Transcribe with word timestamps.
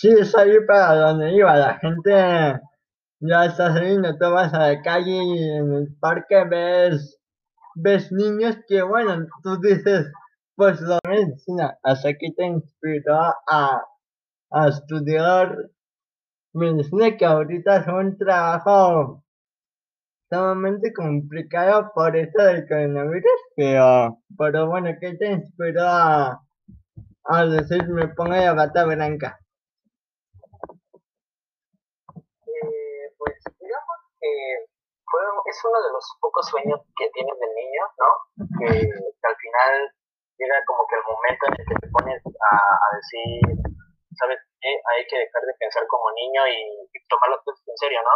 Sí, 0.00 0.08
ahí 0.38 0.56
para 0.66 0.94
donde 0.94 1.32
iba. 1.34 1.54
La 1.56 1.78
gente 1.78 2.10
ya 3.20 3.44
está 3.44 3.74
saliendo, 3.74 4.16
tú 4.16 4.30
vas 4.30 4.52
a 4.54 4.68
la 4.72 4.82
calle 4.82 5.12
y 5.24 5.50
en 5.58 5.72
el 5.74 5.94
parque 6.00 6.44
ves, 6.44 7.20
ves 7.74 8.10
niños 8.12 8.56
que, 8.66 8.82
bueno, 8.82 9.26
tú 9.42 9.60
dices, 9.60 10.10
pues 10.56 10.80
la 10.80 10.98
medicina, 11.06 11.78
hasta 11.82 12.14
que 12.14 12.30
te 12.36 12.46
inspiró 12.46 13.14
a, 13.48 13.82
a 14.50 14.68
estudiar 14.68 15.56
medicina, 16.54 17.16
que 17.18 17.26
ahorita 17.26 17.78
es 17.78 17.86
un 17.88 18.16
trabajo 18.18 19.24
sumamente 20.30 20.92
complicado 20.94 21.90
por 21.94 22.16
esto 22.16 22.42
del 22.42 22.66
coronavirus, 22.68 23.40
pero, 23.56 24.18
pero 24.38 24.66
bueno, 24.68 24.90
¿qué 25.00 25.14
te 25.16 25.32
inspiró 25.32 25.82
a, 25.82 26.42
a 27.24 27.46
decir 27.46 27.86
me 27.88 28.08
pongo 28.08 28.32
la 28.32 28.54
bata 28.54 28.84
blanca? 28.86 29.38
Eh, 32.46 33.14
pues 33.18 33.36
digamos 33.60 33.98
que 34.20 34.28
fue, 35.04 35.20
es 35.50 35.58
uno 35.66 35.78
de 35.82 35.90
los 35.90 36.04
pocos 36.20 36.46
sueños 36.46 36.80
que 36.96 37.10
tienes 37.10 37.36
de 37.38 37.48
niño, 37.50 37.82
¿no? 37.98 38.10
Que, 38.58 38.70
al 39.20 39.36
final 39.36 39.72
llega 40.38 40.56
como 40.64 40.86
que 40.88 40.96
el 40.96 41.04
momento 41.04 41.42
en 41.46 41.54
el 41.58 41.64
que 41.66 41.76
te 41.76 41.88
pones 41.92 42.22
a, 42.24 42.50
a 42.56 42.88
decir, 42.96 43.42
¿sabes 44.16 44.40
qué? 44.60 44.72
Hay 44.72 45.04
que 45.04 45.18
dejar 45.20 45.42
de 45.44 45.54
pensar 45.60 45.84
como 45.86 46.08
niño 46.16 46.46
y, 46.48 46.56
y 46.92 46.98
tomar 47.08 47.36
en 47.36 47.76
serio, 47.76 48.00
¿no? 48.00 48.14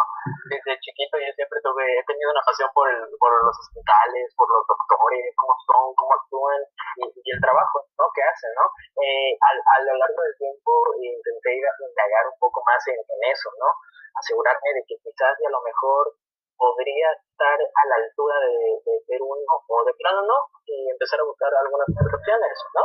Desde 0.49 0.81
chiquito 0.81 1.19
yo 1.21 1.31
siempre 1.37 1.61
tuve, 1.61 1.85
he 1.85 2.05
tenido 2.09 2.33
una 2.33 2.45
pasión 2.45 2.71
por, 2.73 2.89
el, 2.89 3.05
por 3.21 3.31
los 3.45 3.57
hospitales, 3.57 4.33
por 4.37 4.49
los 4.49 4.65
doctores, 4.65 5.29
cómo 5.37 5.53
son, 5.69 5.85
cómo 5.95 6.13
actúan 6.15 6.61
y, 7.01 7.05
y 7.05 7.29
el 7.35 7.41
trabajo, 7.41 7.85
¿no? 7.99 8.05
Que 8.17 8.23
hacen, 8.25 8.53
¿no? 8.57 8.65
Eh, 9.05 9.37
a, 9.45 9.51
a 9.53 9.77
lo 9.85 9.95
largo 10.01 10.21
del 10.25 10.37
tiempo 10.41 10.71
intenté 11.01 11.61
indagar 11.61 12.25
un 12.33 12.39
poco 12.41 12.65
más 12.65 12.81
en, 12.89 12.97
en 12.97 13.21
eso, 13.29 13.53
¿no? 13.61 13.69
Asegurarme 14.17 14.81
de 14.81 14.83
que 14.89 14.97
quizás 15.03 15.35
y 15.41 15.45
a 15.45 15.53
lo 15.53 15.61
mejor 15.61 16.15
podría 16.57 17.09
estar 17.13 17.59
a 17.59 17.83
la 17.89 17.97
altura 17.97 18.37
de, 18.41 18.81
de 18.85 18.95
ser 19.07 19.21
uno 19.23 19.53
o 19.69 19.85
de 19.85 19.95
plano 19.95 20.23
no 20.23 20.39
y 20.67 20.91
empezar 20.91 21.21
a 21.21 21.29
buscar 21.29 21.51
algunas 21.55 21.89
opciones, 21.89 22.57
¿no? 22.75 22.83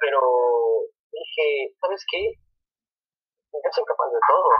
Pero 0.00 0.20
dije, 1.12 1.74
¿sabes 1.80 2.04
qué? 2.10 2.34
Yo 3.52 3.70
soy 3.70 3.84
capaz 3.84 4.10
de 4.10 4.20
todo. 4.26 4.50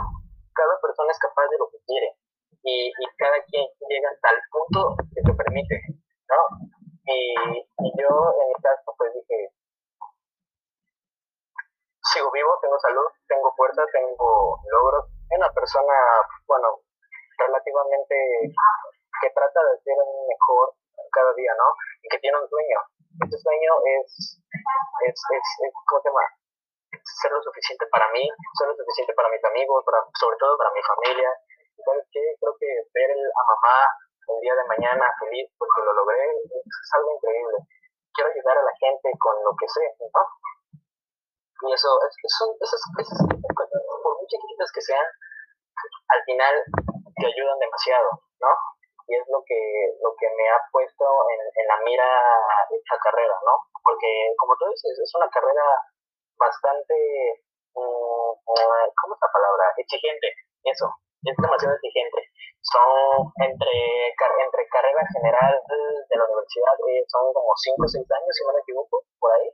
Cada 0.55 0.79
persona 0.79 1.11
es 1.11 1.19
capaz 1.19 1.47
de 1.49 1.57
lo 1.59 1.67
que 1.69 1.77
quiere. 1.85 2.15
Y, 2.63 2.87
y 2.89 3.05
cada 3.17 3.37
quien 3.45 3.67
llega 3.89 4.09
hasta 4.09 4.31
el 4.33 4.41
punto 4.49 4.95
que 5.13 5.21
te 5.21 5.33
permite, 5.33 5.75
¿no? 6.31 6.41
Y, 7.05 7.35
y 7.37 7.87
yo, 8.01 8.09
en 8.09 8.47
mi 8.49 8.57
caso, 8.63 8.95
pues 8.97 9.13
dije, 9.13 9.53
sigo 12.13 12.31
vivo, 12.31 12.57
tengo 12.61 12.79
salud, 12.79 13.05
tengo 13.27 13.53
fuerza, 13.55 13.85
tengo 13.91 14.59
logros. 14.71 15.05
Una 15.29 15.51
persona, 15.51 15.93
bueno, 16.47 16.81
relativamente 17.37 18.15
que 19.21 19.29
trata 19.31 19.59
de 19.71 19.79
ser 19.81 19.97
mejor 20.27 20.73
cada 21.11 21.33
día, 21.33 21.53
¿no? 21.55 21.67
Y 22.03 22.07
que 22.09 22.19
tiene 22.19 22.39
un 22.39 22.47
sueño. 22.47 22.79
Este 23.23 23.37
sueño 23.39 23.71
es, 23.95 24.39
es, 25.07 25.15
es, 25.15 25.73
¿cómo 25.87 26.01
se 26.01 26.09
llama? 26.09 26.25
Ser 26.99 27.31
lo 27.31 27.41
suficiente 27.41 27.85
para 27.87 28.11
mí, 28.11 28.27
ser 28.59 28.67
lo 28.67 28.75
suficiente 28.75 29.13
para 29.13 29.29
mis 29.29 29.43
amigos, 29.45 29.83
para, 29.85 30.03
sobre 30.19 30.37
todo 30.37 30.57
para 30.57 30.71
mi 30.71 30.83
familia. 30.83 31.31
¿Y 31.77 31.81
¿Sabes 31.83 32.07
qué? 32.11 32.23
Creo 32.39 32.55
que 32.59 32.69
ver 32.93 33.11
a 33.11 33.43
mamá 33.47 33.77
el 34.35 34.39
día 34.41 34.55
de 34.55 34.65
mañana 34.65 35.05
feliz 35.19 35.47
porque 35.57 35.85
lo 35.85 35.93
logré 35.93 36.23
es 36.23 36.89
algo 36.95 37.15
increíble. 37.15 37.57
Quiero 38.13 38.31
ayudar 38.31 38.57
a 38.57 38.67
la 38.67 38.75
gente 38.79 39.11
con 39.19 39.35
lo 39.43 39.51
que 39.59 39.67
sé, 39.67 39.85
¿no? 39.99 40.23
Y 41.67 41.73
eso, 41.73 41.87
es, 42.03 42.13
son 42.35 42.51
esas, 42.59 42.81
esas 42.99 43.21
cosas, 43.55 43.81
por 44.03 44.17
muy 44.17 44.27
chiquititas 44.27 44.71
que 44.71 44.81
sean, 44.81 45.07
al 46.09 46.21
final 46.23 46.55
te 47.15 47.27
ayudan 47.27 47.59
demasiado, 47.59 48.09
¿no? 48.39 48.51
Y 49.07 49.15
es 49.15 49.25
lo 49.29 49.39
que, 49.45 49.59
lo 50.01 50.11
que 50.17 50.27
me 50.33 50.49
ha 50.49 50.59
puesto 50.71 51.05
en, 51.05 51.39
en 51.61 51.65
la 51.67 51.77
mira 51.85 52.09
esta 52.73 52.97
carrera, 52.97 53.37
¿no? 53.45 53.53
Porque, 53.83 54.33
como 54.37 54.57
tú 54.57 54.65
dices, 54.69 54.97
es 54.97 55.11
una 55.15 55.29
carrera 55.29 55.61
bastante, 56.37 56.95
mm, 57.75 58.29
¿cómo 58.43 59.11
es 59.13 59.21
la 59.21 59.31
palabra? 59.31 59.73
Exigente, 59.77 60.27
eso, 60.63 60.89
es 61.23 61.37
demasiado 61.37 61.75
exigente. 61.75 62.21
Son 62.65 63.29
entre, 63.45 64.09
entre 64.09 64.61
carrera 64.73 65.01
general 65.13 65.53
de 65.69 66.15
la 66.17 66.25
universidad, 66.25 66.75
eh, 66.89 67.05
son 67.07 67.29
como 67.29 67.53
5 67.53 67.77
o 67.77 67.87
6 67.87 68.01
años, 68.09 68.33
si 68.33 68.41
no 68.41 68.53
me 68.53 68.65
equivoco, 68.65 69.05
por 69.21 69.29
ahí, 69.37 69.49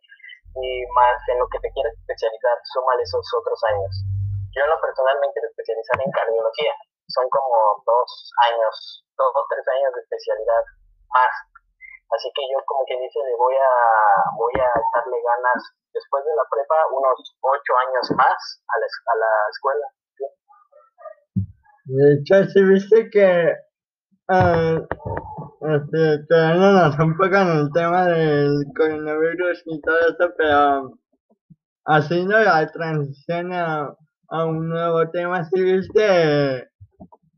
y 0.63 0.88
más 0.95 1.19
en 1.28 1.39
lo 1.39 1.47
que 1.51 1.59
te 1.59 1.72
quieres 1.75 1.91
especializar, 1.99 2.55
súmale 2.72 3.03
esos 3.03 3.28
otros 3.35 3.59
años. 3.67 3.91
Yo 4.55 4.63
en 4.63 4.72
lo 4.72 4.79
personal 4.79 5.19
me 5.19 5.31
quiero 5.31 5.47
especializar 5.47 5.99
en 5.99 6.11
cardiología, 6.11 6.75
son 7.11 7.27
como 7.29 7.83
dos 7.85 8.09
años, 8.49 9.05
dos 9.17 9.31
o 9.35 9.44
tres 9.49 9.67
años 9.67 9.91
de 9.95 10.01
especialidad 10.01 10.63
más. 11.13 11.33
Así 12.11 12.27
que 12.35 12.44
yo 12.51 12.59
como 12.66 12.83
que 12.88 12.99
dice, 12.99 13.19
le 13.23 13.35
voy 13.38 13.55
a, 13.55 13.72
voy 14.35 14.53
a 14.59 14.67
echarle 14.67 15.17
ganas 15.23 15.61
después 15.94 16.23
de 16.25 16.35
la 16.35 16.44
prepa 16.51 16.75
unos 16.91 17.17
ocho 17.39 17.73
años 17.88 18.11
más 18.17 18.63
a 18.67 18.79
la, 18.79 18.88
a 18.88 19.16
la 19.16 19.31
escuela. 19.51 19.88
De 21.85 22.13
hecho, 22.13 22.35
sí 22.51 22.63
viste 22.63 23.09
que 23.09 23.55
uh, 24.28 24.79
este, 25.61 26.25
quedándonos 26.28 26.99
un 26.99 27.17
poco 27.17 27.35
en 27.35 27.47
el 27.47 27.72
tema 27.73 28.05
del 28.05 28.66
coronavirus 28.75 29.63
y 29.66 29.81
todo 29.81 29.99
eso, 29.99 30.33
pero 30.38 30.91
haciendo 31.85 32.39
la 32.39 32.67
transición 32.72 33.53
a, 33.53 33.95
a 34.29 34.45
un 34.45 34.69
nuevo 34.69 35.09
tema, 35.11 35.43
sí 35.45 35.61
viste 35.61 36.70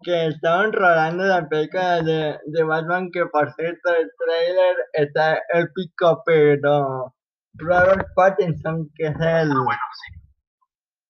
que 0.04 0.28
estaban 0.28 0.74
rodando 0.74 1.24
la 1.24 1.48
película 1.48 2.02
de, 2.02 2.40
de 2.46 2.64
Batman, 2.64 3.10
que 3.12 3.26
por 3.26 3.52
cierto 3.54 3.94
el 3.94 4.12
trailer 4.18 4.76
está 4.94 5.42
épico, 5.54 6.22
pero 6.26 7.14
Robert 7.56 8.08
Pattinson, 8.16 8.90
que 8.96 9.08
es 9.08 9.16
el, 9.20 9.52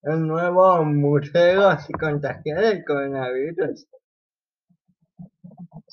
el 0.04 0.28
nuevo 0.28 0.84
museo, 0.84 1.78
se 1.78 1.94
contagió 1.94 2.56
del 2.56 2.84
coronavirus. 2.86 3.88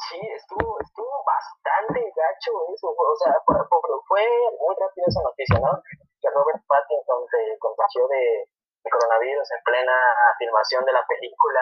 Sí, 0.00 0.18
estuvo, 0.36 0.80
estuvo 0.80 1.14
bastante 1.24 2.00
gacho 2.00 2.50
eso, 2.74 2.88
o 2.88 3.16
sea, 3.22 3.34
por, 3.46 3.68
por, 3.68 3.82
fue 4.08 4.26
muy 4.58 4.74
rápido 4.80 5.06
esa 5.06 5.22
noticia, 5.22 5.58
¿no? 5.60 5.82
Que 6.20 6.28
Robert 6.30 6.62
Pattinson 6.66 7.20
se 7.30 7.58
contagió 7.58 8.08
de, 8.08 8.48
de 8.84 8.90
coronavirus 8.90 9.48
en 9.52 9.62
plena 9.64 9.96
filmación 10.38 10.84
de 10.84 10.92
la 10.92 11.04
película 11.06 11.60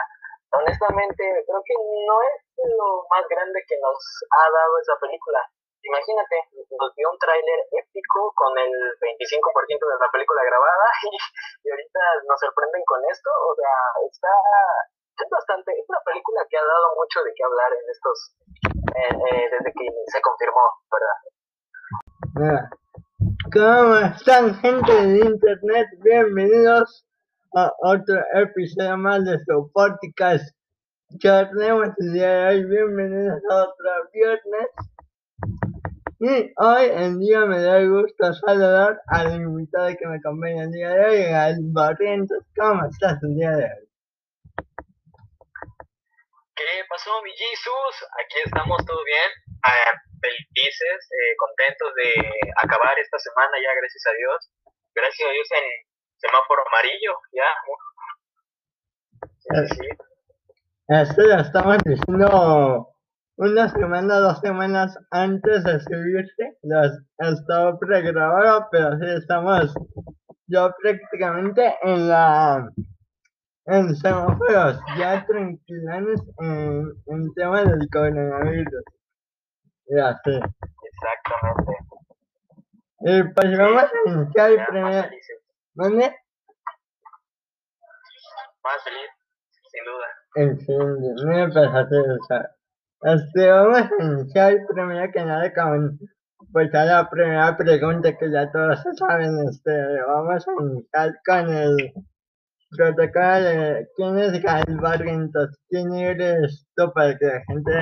honestamente 0.52 1.22
creo 1.44 1.62
que 1.64 1.76
no 1.76 2.16
es 2.22 2.36
lo 2.76 3.04
más 3.10 3.24
grande 3.28 3.60
que 3.68 3.76
nos 3.80 3.98
ha 4.32 4.46
dado 4.50 4.72
esa 4.80 4.96
película. 5.00 5.40
Imagínate, 5.78 6.36
nos 6.74 6.90
dio 6.96 7.06
un 7.08 7.18
tráiler 7.18 7.60
épico 7.70 8.32
con 8.34 8.52
el 8.58 8.72
25% 8.98 9.78
de 9.78 9.98
la 10.00 10.10
película 10.10 10.42
grabada 10.42 10.86
y, 11.06 11.14
y, 11.14 11.70
ahorita 11.70 12.00
nos 12.26 12.40
sorprenden 12.40 12.82
con 12.84 13.00
esto. 13.08 13.30
O 13.30 13.54
sea, 13.54 13.74
está 14.10 14.34
es 15.18 15.30
bastante, 15.30 15.72
es 15.72 15.84
una 15.88 15.98
película 16.04 16.46
que 16.48 16.56
ha 16.58 16.64
dado 16.64 16.94
mucho 16.94 17.22
de 17.24 17.32
qué 17.34 17.42
hablar 17.42 17.72
en 17.74 17.90
estos, 17.90 18.36
eh, 18.94 19.50
desde 19.50 19.72
que 19.74 19.86
se 20.06 20.20
confirmó, 20.22 20.62
¿verdad? 20.94 21.18
¿Cómo 23.52 23.96
están 24.14 24.54
gente 24.60 24.92
de 24.92 25.18
internet? 25.26 25.88
Bienvenidos 26.02 27.07
a 27.54 27.72
otro 27.80 28.16
episodio 28.34 28.96
más 28.96 29.24
de 29.24 29.38
su 29.44 29.70
podcast. 29.72 30.44
Charlemos 31.18 31.88
el 31.98 32.12
día 32.12 32.28
de 32.28 32.46
hoy. 32.46 32.64
Bienvenidos 32.66 33.40
a 33.50 33.62
otro 33.62 34.10
viernes. 34.12 34.68
Y 36.20 36.52
hoy 36.56 36.84
en 36.92 37.18
día 37.20 37.46
me 37.46 37.62
da 37.62 37.82
gusto 37.84 38.34
saludar 38.34 39.00
al 39.06 39.36
invitado 39.36 39.88
que 39.98 40.06
me 40.06 40.16
acompaña 40.16 40.64
el 40.64 40.72
día 40.72 40.90
de 40.90 41.06
hoy, 41.06 41.22
al 41.32 41.56
Barrientos. 41.72 42.44
¿Cómo 42.56 42.84
estás 42.86 43.22
el 43.22 43.34
día 43.36 43.52
de 43.52 43.64
hoy? 43.64 43.88
¿Qué 46.54 46.64
pasó, 46.88 47.22
mi 47.22 47.30
Jesus? 47.30 47.94
Aquí 48.18 48.36
estamos, 48.44 48.84
todo 48.84 49.04
bien. 49.04 49.30
Eh, 49.64 49.94
felices, 50.20 51.08
eh, 51.12 51.36
contentos 51.38 51.94
de 51.94 52.12
acabar 52.62 52.98
esta 52.98 53.18
semana 53.18 53.56
ya, 53.62 53.70
gracias 53.80 54.04
a 54.06 54.12
Dios. 54.18 54.50
Gracias 54.94 55.28
a 55.28 55.32
Dios 55.32 55.48
en 55.52 55.87
semáforo 56.18 56.62
amarillo, 56.68 57.12
ya. 57.32 57.50
Sí, 59.38 59.74
sí. 59.74 59.88
Esto 60.88 61.22
lo 61.22 61.40
estamos 61.40 61.78
diciendo 61.84 62.88
una 63.36 63.68
semana, 63.68 64.18
dos 64.18 64.40
semanas 64.40 64.98
antes 65.10 65.64
de 65.64 65.80
subirse. 65.80 66.58
Los 66.62 66.92
estaba 67.18 67.78
pregrabado, 67.78 68.68
pero 68.70 68.98
sí 68.98 69.06
estamos 69.16 69.74
yo 70.46 70.72
prácticamente 70.82 71.76
en 71.82 72.08
la 72.08 72.70
en 73.66 73.94
semáforos 73.96 74.80
ya 74.98 75.26
tranquilos 75.26 76.22
en, 76.40 76.90
en 77.06 77.34
tema 77.34 77.64
del 77.64 77.86
coronavirus. 77.92 78.84
Ya 79.88 80.18
sí. 80.24 80.40
Exactamente. 80.82 81.72
Y 83.00 83.22
pues 83.22 83.58
vamos 83.58 83.84
a 83.84 84.10
iniciar 84.10 84.50
el 84.52 84.66
primer. 84.66 85.10
¿Dónde? 85.78 86.10
más 88.64 88.82
feliz, 88.82 89.10
sin 89.70 89.84
duda. 89.84 90.08
En 90.34 90.58
fin, 90.58 91.28
me 91.28 91.42
empezaste 91.44 91.96
a 91.96 92.14
usar. 92.20 92.50
Este, 93.02 93.48
vamos 93.48 93.78
a 93.78 94.02
iniciar 94.02 94.56
primero 94.68 95.12
que 95.12 95.24
nada 95.24 95.54
con 95.54 95.96
pues 96.52 96.74
a 96.74 96.84
la 96.84 97.08
primera 97.08 97.56
pregunta 97.56 98.16
que 98.16 98.28
ya 98.28 98.50
todos 98.50 98.82
saben, 98.98 99.38
este, 99.48 100.02
vamos 100.02 100.48
a 100.48 100.62
iniciar 100.64 101.14
con 101.24 101.54
el 101.54 101.92
protocolo 102.76 103.40
de 103.40 103.88
quién 103.94 104.18
es 104.18 104.42
Gael 104.42 104.80
Barrientos, 104.80 105.56
quién 105.68 105.94
eres 105.94 106.66
tú 106.74 106.92
para 106.92 107.16
que 107.16 107.24
la 107.24 107.44
gente 107.46 107.78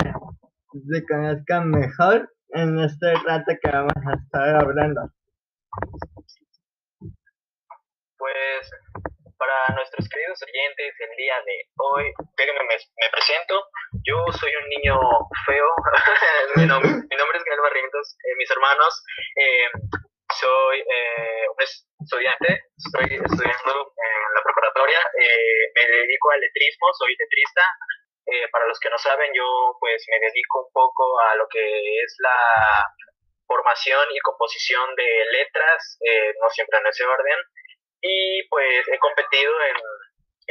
se 0.87 1.07
conozca 1.07 1.61
mejor 1.63 2.31
en 2.51 2.79
este 2.79 3.15
rato 3.27 3.53
que 3.63 3.71
vamos 3.71 4.07
a 4.07 4.15
estar 4.23 4.55
hablando. 4.57 5.11
Pues 8.19 8.71
para 9.37 9.69
nuestros 9.75 10.09
queridos 10.09 10.41
oyentes 10.43 10.95
el 10.99 11.17
día 11.17 11.37
de 11.45 11.69
hoy, 11.77 12.13
déjenme 12.37 12.65
me, 12.65 13.11
presento. 13.11 13.69
Yo 14.05 14.17
soy 14.33 14.53
un 14.57 14.69
niño 14.69 14.97
feo. 15.45 15.69
mi, 16.57 16.67
nombre, 16.67 16.91
es 17.37 17.45
Gael 17.45 17.61
Barrientos. 17.61 18.17
Eh, 18.25 18.35
mis 18.39 18.51
hermanos, 18.51 19.05
eh, 19.37 19.69
soy 20.33 20.81
eh, 20.81 21.45
un 21.53 21.61
estudiante, 21.61 22.65
estoy 22.77 23.21
estudiando 23.21 23.93
en 23.93 24.35
la 24.35 24.43
preparatoria. 24.43 25.01
me 25.13 25.87
dedico 25.87 26.31
al 26.31 26.41
letrismo, 26.41 26.89
soy 26.99 27.15
letrista. 27.19 27.63
para 28.51 28.67
los 28.67 28.81
que 28.81 28.91
no 28.91 28.99
saben, 28.99 29.31
yo 29.35 29.77
pues 29.79 30.05
me 30.09 30.19
dedico 30.19 30.65
un 30.65 30.73
poco 30.73 31.21
a 31.21 31.37
lo 31.37 31.47
que 31.49 31.61
es 32.01 32.17
la 32.19 32.85
formación 33.47 34.09
y 34.11 34.19
composición 34.21 34.97
de 34.97 35.25
letras, 35.31 35.99
no 36.41 36.49
siempre 36.51 36.79
en 36.79 36.87
ese 36.87 37.05
orden 37.05 37.39
y 38.01 38.47
pues 38.49 38.89
he 38.89 38.99
competido 38.99 39.53
en, 39.71 39.77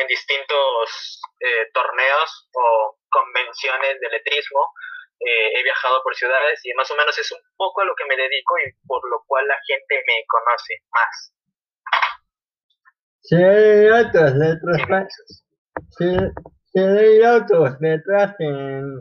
en 0.03 0.07
distintos 0.07 1.21
eh, 1.39 1.69
torneos 1.73 2.49
o 2.53 2.97
convenciones 3.09 3.99
de 3.99 4.09
letrismo. 4.09 4.73
Eh, 5.19 5.59
he 5.59 5.63
viajado 5.63 6.01
por 6.03 6.13
ciudades 6.15 6.59
y 6.65 6.73
más 6.73 6.91
o 6.91 6.95
menos 6.95 7.17
es 7.17 7.31
un 7.31 7.39
poco 7.55 7.81
a 7.81 7.85
lo 7.85 7.95
que 7.95 8.05
me 8.05 8.17
dedico 8.17 8.57
y 8.59 8.71
por 8.85 9.01
lo 9.09 9.23
cual 9.25 9.47
la 9.47 9.57
gente 9.65 10.03
me 10.05 10.25
conoce 10.27 10.73
más. 10.91 11.33
Sí, 13.21 13.35
hay 13.35 13.87
otras 13.87 14.33
letras. 14.35 15.07
Sí, 15.97 16.17
sí, 16.73 16.79
hay 16.79 17.21
otras 17.21 17.79
letras 17.79 18.35
en, 18.39 18.99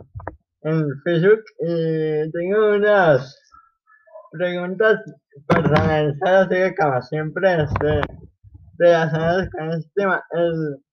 en 0.63 1.03
Facebook 1.05 1.45
y 1.59 2.31
tengo 2.33 2.69
unas 2.77 3.41
preguntas 4.33 5.01
personalizadas, 5.47 6.49
que 6.49 6.75
como 6.75 7.03
siempre, 7.03 7.65
este, 7.65 8.01
relacionadas 8.79 9.49
con 9.51 9.71
este 9.71 9.91
tema. 9.95 10.25
El, 10.31 10.85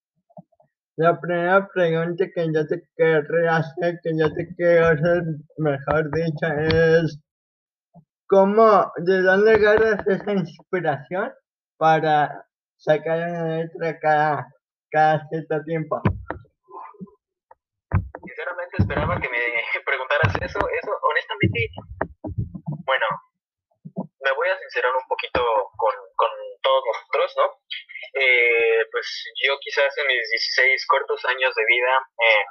la 0.97 1.19
primera 1.19 1.67
pregunta 1.73 2.25
que 2.33 2.53
yo 2.53 2.67
te 2.67 2.83
quiero 2.95 3.51
hacer, 3.51 3.99
que 4.03 4.11
yo 4.17 4.31
te 4.33 4.53
quiero 4.55 4.87
hacer, 4.87 5.23
mejor 5.57 6.11
dicho, 6.11 6.45
es 6.45 7.19
¿cómo, 8.27 8.91
de 8.97 9.21
dónde 9.21 9.53
agarras 9.53 10.05
esa 10.07 10.31
inspiración 10.31 11.31
para 11.77 12.45
sacar 12.77 13.29
una 13.29 13.57
letra 13.57 13.99
cada, 13.99 14.47
cada 14.91 15.27
cierto 15.29 15.63
tiempo? 15.63 16.01
Sinceramente 18.23 18.75
esperaba 18.77 19.19
que 19.19 19.29
me 19.29 19.37
preguntaras 19.85 20.35
eso, 20.41 20.59
eso 20.59 20.91
honestamente, 21.01 21.69
bueno, 22.85 23.05
me 24.23 24.31
voy 24.33 24.49
a 24.49 24.59
sincerar 24.59 24.95
un 24.95 25.07
poquito 25.07 25.41
con, 25.77 25.93
con 26.15 26.29
todos 26.61 26.83
nosotros, 26.85 27.33
¿no? 27.37 27.61
Eh, 28.13 28.85
pues 28.91 29.23
yo 29.43 29.57
quizás 29.59 29.97
en 29.97 30.07
mis 30.07 30.29
16 30.29 30.87
cortos 30.87 31.23
años 31.25 31.53
de 31.55 31.65
vida 31.65 32.09
eh, 32.19 32.45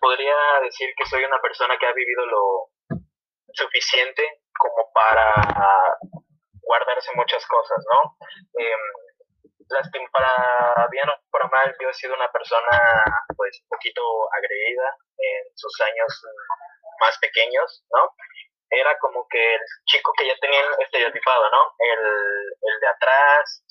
podría 0.00 0.36
decir 0.62 0.90
que 0.96 1.06
soy 1.06 1.24
una 1.24 1.40
persona 1.40 1.76
que 1.78 1.86
ha 1.86 1.92
vivido 1.92 2.26
lo 2.26 2.68
suficiente 3.52 4.40
como 4.56 4.90
para 4.92 5.98
guardarse 6.62 7.10
muchas 7.14 7.46
cosas, 7.46 7.84
¿no? 7.90 8.16
Eh, 8.58 8.76
para 10.12 10.86
bien 10.90 11.08
o 11.08 11.12
para 11.30 11.48
mal, 11.48 11.74
yo 11.80 11.88
he 11.88 11.94
sido 11.94 12.14
una 12.14 12.30
persona 12.30 12.78
pues 13.36 13.60
un 13.62 13.68
poquito 13.68 14.02
agredida 14.32 14.96
en 15.16 15.56
sus 15.56 15.80
años 15.80 16.22
más 17.00 17.18
pequeños, 17.18 17.84
¿no? 17.90 18.14
Era 18.72 18.96
como 18.98 19.26
que 19.28 19.54
el 19.54 19.60
chico 19.84 20.12
que 20.16 20.26
ya 20.26 20.34
tenía 20.40 20.62
estereotipado, 20.78 21.50
¿no? 21.50 21.74
El, 21.78 22.00
el 22.00 22.80
de 22.80 22.88
atrás, 22.88 23.64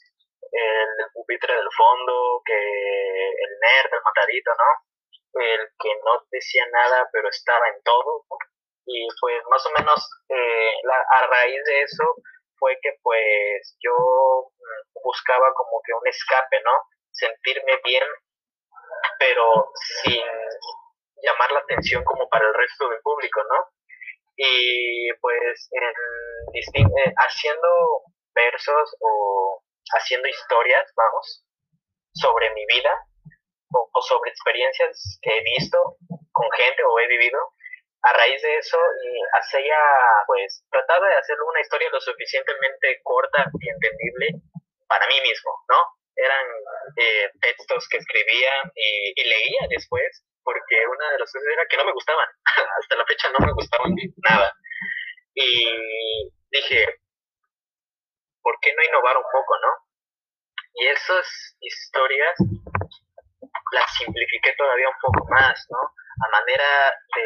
el 0.51 0.89
pupitre 1.13 1.55
del 1.55 1.69
fondo, 1.75 2.41
que 2.45 2.53
el 2.53 3.51
nerd, 3.59 3.93
el 3.93 4.01
matadito, 4.03 4.51
¿no? 4.51 5.41
El 5.41 5.69
que 5.79 5.89
no 6.05 6.25
decía 6.29 6.65
nada 6.71 7.09
pero 7.11 7.29
estaba 7.29 7.67
en 7.69 7.81
todo. 7.83 8.25
Y 8.85 9.07
pues 9.19 9.41
más 9.49 9.65
o 9.65 9.71
menos 9.77 10.09
eh, 10.29 10.73
a 11.11 11.27
raíz 11.27 11.63
de 11.65 11.81
eso 11.81 12.03
fue 12.59 12.77
que 12.81 12.93
pues 13.01 13.77
yo 13.81 13.93
mm, 13.95 15.01
buscaba 15.03 15.53
como 15.55 15.81
que 15.85 15.93
un 15.93 16.07
escape, 16.07 16.61
¿no? 16.63 16.71
Sentirme 17.11 17.79
bien, 17.83 18.07
pero 19.19 19.71
sin 20.03 20.23
llamar 21.23 21.51
la 21.51 21.59
atención 21.59 22.03
como 22.03 22.27
para 22.29 22.47
el 22.47 22.53
resto 22.53 22.89
del 22.89 23.01
público, 23.01 23.41
¿no? 23.43 23.67
Y 24.35 25.11
pues 25.19 25.69
en, 25.71 26.85
eh, 26.85 27.13
haciendo 27.17 28.03
versos 28.33 28.95
o 28.99 29.61
haciendo 29.97 30.27
historias, 30.27 30.91
vamos, 30.95 31.45
sobre 32.13 32.53
mi 32.53 32.65
vida 32.65 32.93
o, 33.73 34.01
sobre 34.01 34.31
experiencias 34.31 35.19
que 35.21 35.37
he 35.37 35.43
visto 35.43 35.97
con 36.31 36.51
gente 36.51 36.83
o 36.83 36.99
he 36.99 37.07
vivido. 37.07 37.39
A 38.03 38.13
raíz 38.13 38.41
de 38.41 38.57
eso, 38.57 38.77
y 38.77 39.37
hacía, 39.37 39.77
pues, 40.25 40.65
trataba 40.71 41.07
de 41.07 41.17
hacer 41.17 41.37
una 41.47 41.61
historia 41.61 41.87
lo 41.91 42.01
suficientemente 42.01 42.99
corta 43.03 43.45
y 43.59 43.69
entendible 43.69 44.41
para 44.87 45.05
mí 45.05 45.21
mismo, 45.21 45.51
¿no? 45.69 45.77
Eran 46.15 46.45
eh, 46.97 47.29
textos 47.39 47.87
que 47.89 47.97
escribía 47.97 48.51
y 48.73 49.23
leía 49.23 49.67
después 49.69 50.23
porque 50.43 50.75
una 50.87 51.11
de 51.11 51.19
las 51.19 51.31
cosas 51.31 51.47
era 51.53 51.65
que 51.69 51.77
no 51.77 51.85
me 51.85 51.93
gustaban. 51.93 52.27
Hasta 52.79 52.95
la 52.95 53.05
fecha 53.05 53.29
no 53.29 53.45
me 53.45 53.53
gustaban 53.53 53.95
nada. 54.29 54.53
Y 55.33 56.29
dije, 56.51 56.85
¿por 58.41 58.57
qué 58.61 58.73
no 58.75 58.83
innovar 58.83 59.17
un 59.17 59.29
poco, 59.31 59.53
no? 59.59 59.71
Y 60.73 60.87
esas 60.87 61.55
historias 61.59 62.35
las 63.71 63.95
simplifiqué 63.97 64.53
todavía 64.57 64.89
un 64.89 64.99
poco 65.01 65.25
más, 65.29 65.65
¿no? 65.69 65.79
A 65.79 66.29
manera 66.29 66.93
de, 67.15 67.23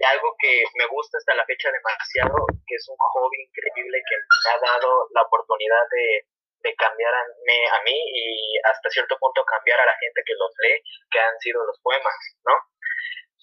de, 0.00 0.06
algo 0.06 0.34
que 0.38 0.64
me 0.74 0.86
gusta 0.86 1.18
hasta 1.18 1.34
la 1.34 1.44
fecha 1.44 1.70
demasiado, 1.70 2.46
que 2.66 2.74
es 2.74 2.88
un 2.88 2.96
hobby 2.96 3.36
increíble 3.44 4.02
que 4.08 4.16
me 4.16 4.50
ha 4.52 4.72
dado 4.72 5.08
la 5.12 5.22
oportunidad 5.22 5.84
de 5.90 6.26
de 6.64 6.74
cambiarme 6.74 7.58
a 7.68 7.82
mí 7.84 7.92
y 7.92 8.58
hasta 8.64 8.88
cierto 8.88 9.16
punto 9.20 9.44
cambiar 9.44 9.78
a 9.80 9.86
la 9.86 9.96
gente 10.00 10.22
que 10.24 10.34
los 10.34 10.50
lee, 10.58 10.82
que 11.10 11.20
han 11.20 11.38
sido 11.38 11.62
los 11.64 11.78
poemas, 11.80 12.16
¿no? 12.44 12.54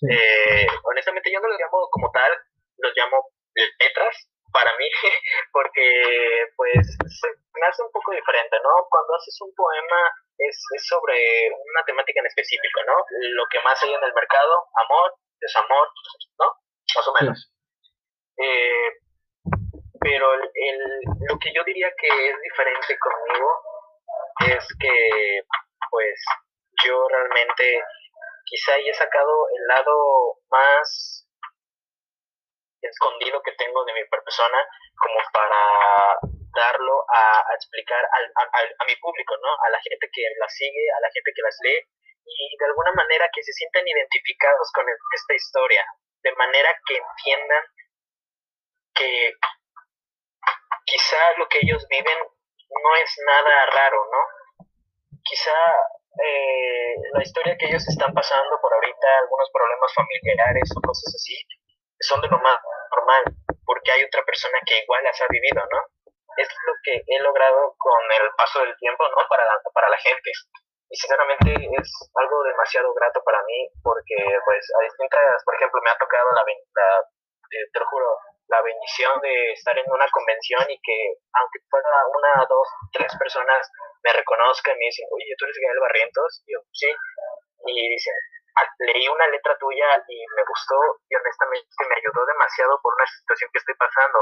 Eh, 0.10 0.66
honestamente 0.84 1.32
yo 1.32 1.40
no 1.40 1.48
los 1.48 1.60
llamo 1.60 1.88
como 1.92 2.10
tal, 2.12 2.34
los 2.78 2.92
llamo 2.98 3.30
letras 3.54 4.28
para 4.52 4.76
mí, 4.78 4.90
porque 5.54 6.50
pues 6.58 6.98
me 7.54 7.68
hace 7.68 7.84
un 7.84 7.92
poco 7.92 8.12
diferente, 8.12 8.58
¿no? 8.64 8.88
Cuando 8.90 9.16
haces 9.16 9.38
un 9.42 9.54
poema 9.54 10.12
es, 10.38 10.58
es, 10.76 10.88
sobre 10.88 11.48
una 11.54 11.86
temática 11.86 12.20
en 12.20 12.26
específico, 12.26 12.82
¿no? 12.88 12.98
Lo 13.38 13.46
que 13.52 13.62
más 13.62 13.82
hay 13.84 13.94
en 13.94 14.04
el 14.04 14.14
mercado, 14.14 14.66
amor, 14.76 15.14
desamor, 15.40 15.88
¿no? 16.40 16.58
Más 16.96 17.08
o 17.08 17.14
menos. 17.22 17.54
Eh, 18.38 18.90
pero 20.02 20.34
el, 20.34 20.80
lo 21.30 21.38
que 21.38 21.54
yo 21.54 21.64
diría 21.64 21.94
que 21.96 22.30
es 22.30 22.36
diferente 22.42 22.98
conmigo 22.98 23.50
es 24.50 24.68
que 24.80 25.42
pues 25.90 26.20
yo 26.84 27.08
realmente 27.08 27.84
quizá 28.46 28.78
he 28.78 28.94
sacado 28.94 29.48
el 29.56 29.68
lado 29.68 30.40
más 30.50 31.28
escondido 32.82 33.42
que 33.44 33.54
tengo 33.54 33.86
de 33.86 33.94
mi 33.94 34.04
persona 34.10 34.58
como 34.98 35.20
para 35.32 36.18
darlo 36.56 37.06
a, 37.08 37.46
explicar 37.56 38.04
a, 38.04 38.86
mi 38.86 38.96
público, 38.98 39.38
¿no? 39.38 39.50
A 39.66 39.70
la 39.70 39.80
gente 39.80 40.10
que 40.12 40.24
la 40.40 40.50
sigue, 40.50 40.86
a 40.98 41.00
la 41.00 41.10
gente 41.14 41.32
que 41.36 41.42
las 41.44 41.58
lee 41.62 41.86
y 42.26 42.58
de 42.58 42.66
alguna 42.66 42.92
manera 42.94 43.30
que 43.34 43.44
se 43.44 43.54
sientan 43.54 43.88
identificados 43.88 44.72
con 44.74 44.86
esta 44.90 45.34
historia, 45.34 45.86
de 46.24 46.34
manera 46.34 46.70
que 46.88 46.98
entiendan 46.98 47.64
que 48.94 49.34
quizá 50.86 51.18
lo 51.38 51.48
que 51.48 51.60
ellos 51.62 51.86
viven 51.90 52.18
no 52.20 52.96
es 52.96 53.12
nada 53.26 53.66
raro, 53.68 54.06
¿no? 54.12 54.68
Quizá 55.24 55.56
eh, 56.20 56.96
la 57.14 57.24
historia 57.24 57.58
que 57.58 57.68
ellos 57.68 57.88
están 57.88 58.14
pasando 58.14 58.60
por 58.62 58.74
ahorita, 58.74 59.08
algunos 59.20 59.50
problemas 59.52 59.94
familiares 59.94 60.70
o 60.76 60.82
cosas 60.82 61.14
así, 61.16 61.36
son 62.00 62.22
de 62.22 62.28
lo 62.28 62.40
más 62.40 62.58
normal, 62.96 63.24
porque 63.66 63.92
hay 63.92 64.04
otra 64.04 64.24
persona 64.26 64.60
que 64.66 64.80
igual 64.84 65.04
las 65.04 65.20
ha 65.22 65.28
vivido, 65.30 65.62
¿no? 65.72 65.80
Es 66.38 66.48
lo 66.66 66.74
que 66.84 67.04
he 67.06 67.20
logrado 67.20 67.76
con 67.78 68.02
el 68.12 68.30
paso 68.36 68.60
del 68.60 68.76
tiempo, 68.78 69.04
¿no? 69.10 69.28
Para, 69.30 69.46
para 69.74 69.90
la 69.90 69.98
gente. 69.98 70.32
y 70.90 70.96
sinceramente 70.96 71.56
es 71.56 71.90
algo 72.16 72.44
demasiado 72.44 72.94
grato 72.94 73.24
para 73.24 73.42
mí 73.44 73.70
porque 73.84 74.16
pues 74.44 74.68
a 74.76 74.84
distintas, 74.84 75.44
por 75.46 75.56
ejemplo, 75.56 75.80
me 75.84 75.92
ha 75.92 75.98
tocado 75.98 76.28
la, 76.32 76.44
eh, 77.52 77.68
te 77.72 77.80
lo 77.80 77.86
juro, 77.88 78.08
la 78.48 78.62
bendición 78.62 79.20
de 79.22 79.52
estar 79.54 79.78
en 79.78 79.88
una 79.88 80.08
convención 80.12 80.64
y 80.68 80.76
que 80.84 80.98
aunque 81.40 81.60
fuera 81.70 81.88
una, 82.12 82.46
dos, 82.48 82.68
tres 82.92 83.12
personas 83.16 83.64
me 84.04 84.12
reconozcan 84.12 84.76
y 84.76 84.80
me 84.80 84.86
dicen, 84.92 85.08
oye, 85.12 85.36
tú 85.38 85.46
eres 85.46 85.58
Gael 85.60 85.80
Barrientos, 85.80 86.44
yo, 86.48 86.60
sí, 86.72 86.92
y 87.68 87.90
dicen, 87.96 88.16
ah, 88.60 88.68
leí 88.92 89.08
una 89.08 89.28
letra 89.28 89.56
tuya 89.58 90.04
y 90.08 90.20
me 90.36 90.44
gustó 90.44 90.76
y 91.08 91.16
honestamente 91.16 91.88
me 91.88 91.96
ayudó 91.96 92.26
demasiado 92.28 92.80
por 92.84 92.92
una 92.96 93.08
situación 93.08 93.50
que 93.54 93.60
estoy 93.60 93.76
pasando. 93.80 94.20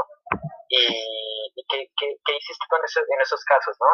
¿Y, 0.70 1.66
qué, 1.66 1.90
qué, 1.98 2.32
hiciste 2.36 2.66
con 2.70 2.78
en 2.78 3.20
esos 3.20 3.42
casos, 3.44 3.74
no? 3.80 3.90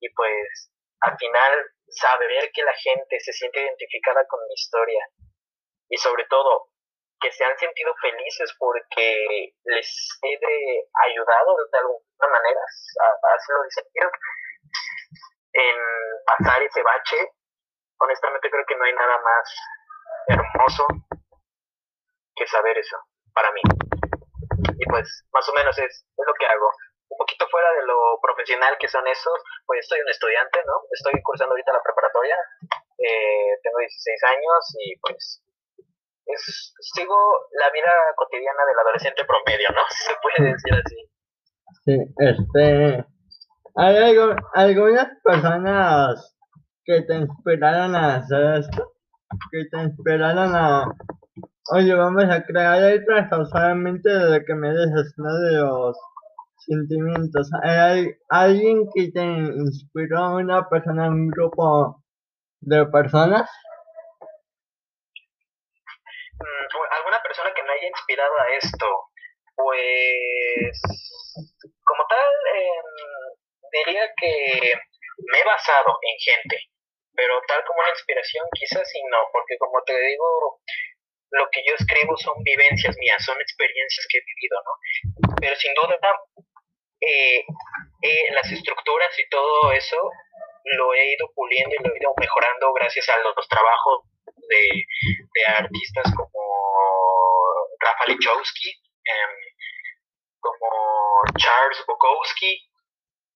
Y 0.00 0.10
pues 0.14 0.70
al 1.00 1.16
final 1.16 1.52
saber 1.86 2.50
que 2.52 2.64
la 2.64 2.74
gente 2.74 3.20
se 3.20 3.32
siente 3.32 3.62
identificada 3.62 4.26
con 4.26 4.40
mi 4.48 4.54
historia 4.54 5.06
y 5.88 5.96
sobre 5.98 6.26
todo 6.26 6.70
que 7.20 7.32
se 7.32 7.44
han 7.44 7.56
sentido 7.58 7.94
felices 8.00 8.54
porque 8.58 9.54
les 9.64 10.18
he 10.22 10.36
ayudado 11.08 11.56
de 11.72 11.78
alguna 11.78 12.28
manera, 12.32 12.60
así 13.34 13.52
lo 13.52 13.62
dicen, 13.64 13.84
en 15.52 15.76
pasar 16.26 16.62
ese 16.62 16.82
bache. 16.82 17.32
Honestamente 17.98 18.50
creo 18.50 18.64
que 18.66 18.76
no 18.76 18.84
hay 18.84 18.92
nada 18.92 19.18
más 19.22 19.56
hermoso 20.28 20.86
que 22.34 22.46
saber 22.46 22.76
eso 22.78 22.96
para 23.32 23.50
mí. 23.52 23.62
Y 24.78 24.84
pues 24.86 25.24
más 25.32 25.48
o 25.48 25.54
menos 25.54 25.78
es, 25.78 26.04
es 26.04 26.26
lo 26.26 26.34
que 26.34 26.46
hago. 26.46 26.70
Un 27.08 27.18
poquito 27.18 27.48
fuera 27.48 27.72
de 27.72 27.86
lo 27.86 28.18
profesional 28.20 28.76
que 28.78 28.88
son 28.88 29.06
esos, 29.06 29.42
pues 29.64 29.86
soy 29.88 30.00
un 30.00 30.08
estudiante, 30.08 30.60
¿no? 30.66 30.74
Estoy 30.90 31.22
cursando 31.22 31.52
ahorita 31.52 31.72
la 31.72 31.82
preparatoria, 31.82 32.36
eh, 32.98 33.58
tengo 33.62 33.78
16 33.78 34.24
años 34.24 34.76
y 34.80 34.98
pues 34.98 35.42
sigo 36.80 37.16
la 37.52 37.70
vida 37.70 37.90
cotidiana 38.16 38.64
del 38.66 38.78
adolescente 38.78 39.24
promedio, 39.24 39.68
¿no? 39.74 39.82
Se 39.90 40.12
puede 40.22 40.52
decir 40.52 40.74
así. 40.74 41.10
Sí, 41.84 42.14
este... 42.18 43.06
¿Hay 43.78 44.16
algunas 44.54 45.08
personas 45.22 46.34
que 46.84 47.02
te 47.02 47.14
inspiraron 47.14 47.94
a 47.94 48.16
hacer 48.16 48.60
esto? 48.60 48.94
Que 49.50 49.64
te 49.70 49.82
inspiraron 49.82 50.54
a... 50.54 50.84
Oye, 51.72 51.94
vamos 51.94 52.24
a 52.24 52.42
crear 52.42 52.82
el 52.82 53.04
trazo 53.04 53.44
solamente 53.44 54.08
de 54.08 54.38
lo 54.38 54.44
que 54.46 54.54
me 54.54 54.70
dices, 54.70 55.12
no 55.18 55.34
de 55.40 55.56
los 55.58 55.98
sentimientos. 56.58 57.50
¿Hay 57.62 58.14
alguien 58.30 58.88
que 58.94 59.10
te 59.12 59.22
inspiró, 59.22 60.36
una 60.36 60.66
persona, 60.68 61.08
un 61.08 61.28
grupo 61.28 62.02
de 62.60 62.86
personas? 62.86 63.50
alguna 66.98 67.22
persona 67.22 67.50
que 67.54 67.62
me 67.62 67.72
haya 67.72 67.85
inspirado 67.96 68.34
a 68.38 68.46
esto, 68.56 68.86
pues 69.56 70.80
como 71.84 72.02
tal, 72.08 72.30
em, 72.54 72.88
diría 73.72 74.12
que 74.16 74.74
me 75.32 75.40
he 75.40 75.44
basado 75.44 75.98
en 76.02 76.16
gente, 76.18 76.56
pero 77.14 77.40
tal 77.48 77.64
como 77.64 77.80
una 77.80 77.90
inspiración 77.90 78.44
quizás 78.52 78.88
sí 78.90 79.00
no, 79.10 79.18
porque 79.32 79.56
como 79.58 79.82
te 79.84 79.98
digo, 79.98 80.60
lo 81.30 81.48
que 81.50 81.64
yo 81.66 81.74
escribo 81.74 82.16
son 82.16 82.42
vivencias 82.42 82.96
mías, 82.98 83.24
son 83.24 83.40
experiencias 83.40 84.06
que 84.08 84.18
he 84.18 84.24
vivido, 84.24 84.56
¿no? 84.64 85.36
Pero 85.40 85.56
sin 85.56 85.74
duda, 85.74 85.96
eh, 87.00 87.44
eh, 88.02 88.32
las 88.32 88.50
estructuras 88.50 89.18
y 89.18 89.28
todo 89.28 89.72
eso 89.72 89.96
lo 90.64 90.94
he 90.94 91.12
ido 91.12 91.30
puliendo 91.34 91.74
y 91.74 91.82
lo 91.82 91.94
he 91.94 91.98
ido 91.98 92.14
mejorando 92.18 92.72
gracias 92.72 93.08
a 93.08 93.18
los 93.18 93.48
trabajos 93.48 94.04
de, 94.48 94.86
artistas 95.46 96.12
como 96.16 96.42
Rafa 97.80 98.04
Lichowski, 98.06 98.70
em, 99.04 99.30
como 100.40 101.22
Charles 101.38 101.84
Bukowski, 101.86 102.70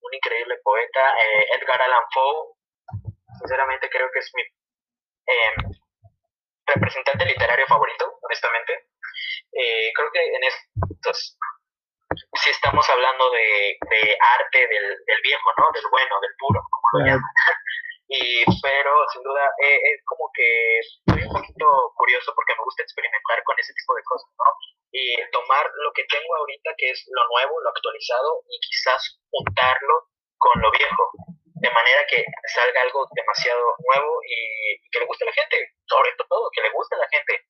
un 0.02 0.14
increíble 0.14 0.56
poeta, 0.62 1.14
eh, 1.23 1.47
Edgar 1.56 1.80
Allan 1.82 2.04
Poe, 2.14 2.54
sinceramente 3.38 3.88
creo 3.90 4.11
que 4.12 4.18
es 4.18 4.30
mi 4.35 4.42
em, 5.26 5.73
representante 6.66 7.25
literario 7.25 7.66
favorito, 7.66 8.18
honestamente. 8.23 8.88
Eh, 9.52 9.92
creo 9.94 10.11
que 10.12 10.20
en 10.20 10.44
estos 10.44 11.37
si 12.35 12.50
estamos 12.50 12.88
hablando 12.88 13.30
de, 13.30 13.78
arte 14.20 14.59
del, 14.59 15.23
viejo, 15.23 15.50
¿no? 15.59 15.70
Del 15.73 15.85
bueno, 15.90 16.20
del 16.20 16.35
puro, 16.38 16.61
como 16.70 17.00
lo 17.00 17.06
llaman. 17.06 17.23
Y, 18.11 18.43
pero 18.61 18.90
sin 19.14 19.23
duda 19.23 19.47
eh, 19.62 19.79
es 19.95 20.02
como 20.02 20.26
que 20.35 20.79
estoy 20.83 21.23
un 21.23 21.31
poquito 21.31 21.95
curioso 21.95 22.35
porque 22.35 22.59
me 22.59 22.64
gusta 22.67 22.83
experimentar 22.83 23.38
con 23.45 23.55
ese 23.55 23.73
tipo 23.73 23.95
de 23.95 24.02
cosas, 24.02 24.26
¿no? 24.35 24.50
Y 24.90 25.14
tomar 25.31 25.71
lo 25.79 25.93
que 25.95 26.02
tengo 26.11 26.35
ahorita, 26.35 26.75
que 26.76 26.90
es 26.90 27.07
lo 27.07 27.23
nuevo, 27.31 27.62
lo 27.62 27.71
actualizado, 27.71 28.43
y 28.50 28.59
quizás 28.67 28.99
juntarlo 29.31 30.11
con 30.38 30.61
lo 30.61 30.73
viejo, 30.73 31.12
de 31.55 31.71
manera 31.71 32.02
que 32.11 32.25
salga 32.50 32.83
algo 32.83 33.07
demasiado 33.14 33.76
nuevo 33.79 34.19
y, 34.26 34.90
que 34.90 34.99
le 34.99 35.07
guste 35.07 35.23
a 35.23 35.31
la 35.31 35.38
gente, 35.38 35.71
sobre 35.87 36.11
todo, 36.19 36.50
que 36.50 36.62
le 36.62 36.71
guste 36.71 36.97
a 36.97 36.99
la 37.07 37.09
gente. 37.14 37.47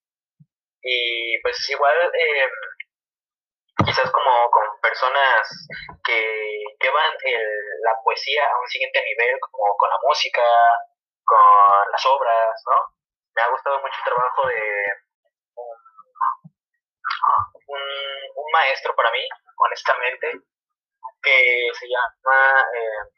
Y 0.82 1.40
pues 1.40 1.56
igual, 1.70 1.96
eh, 2.12 2.48
quizás 3.84 4.10
como 4.10 4.50
con 4.50 4.64
personas 4.80 5.68
que 6.04 6.64
llevan 6.80 7.12
la 7.84 7.94
poesía 8.02 8.44
a 8.46 8.60
un 8.60 8.68
siguiente 8.68 9.02
nivel, 9.02 9.38
como 9.40 9.76
con 9.76 9.90
la 9.90 9.98
música, 10.02 10.42
con 11.24 11.92
las 11.92 12.06
obras, 12.06 12.62
¿no? 12.66 12.94
Me 13.34 13.42
ha 13.42 13.50
gustado 13.50 13.80
mucho 13.80 13.96
el 13.98 14.04
trabajo 14.04 14.48
de 14.48 14.86
un, 17.66 17.80
un, 18.36 18.52
maestro 18.52 18.94
para 18.96 19.10
mí, 19.12 19.26
honestamente, 19.56 20.40
que 21.22 21.68
se 21.78 21.86
llama 21.86 22.64
eh, 22.74 23.10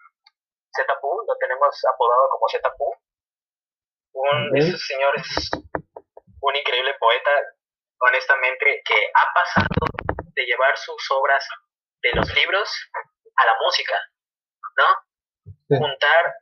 lo 1.26 1.37
tenemos 1.38 1.85
apodado 1.92 2.28
como 2.31 2.49
Zetapu. 2.49 2.95
Un 4.14 4.52
de 4.52 4.59
esos 4.61 4.87
señores, 4.87 5.50
un 6.40 6.57
increíble 6.57 6.95
poeta, 7.00 7.31
honestamente, 7.99 8.83
que 8.85 9.11
ha 9.14 9.33
pasado 9.33 9.69
de 10.34 10.44
llevar 10.44 10.76
sus 10.76 11.10
obras 11.10 11.46
de 12.02 12.10
los 12.14 12.34
libros 12.34 12.68
a 13.36 13.46
la 13.46 13.54
música, 13.64 13.94
¿no? 14.76 15.78
Juntar 15.78 16.34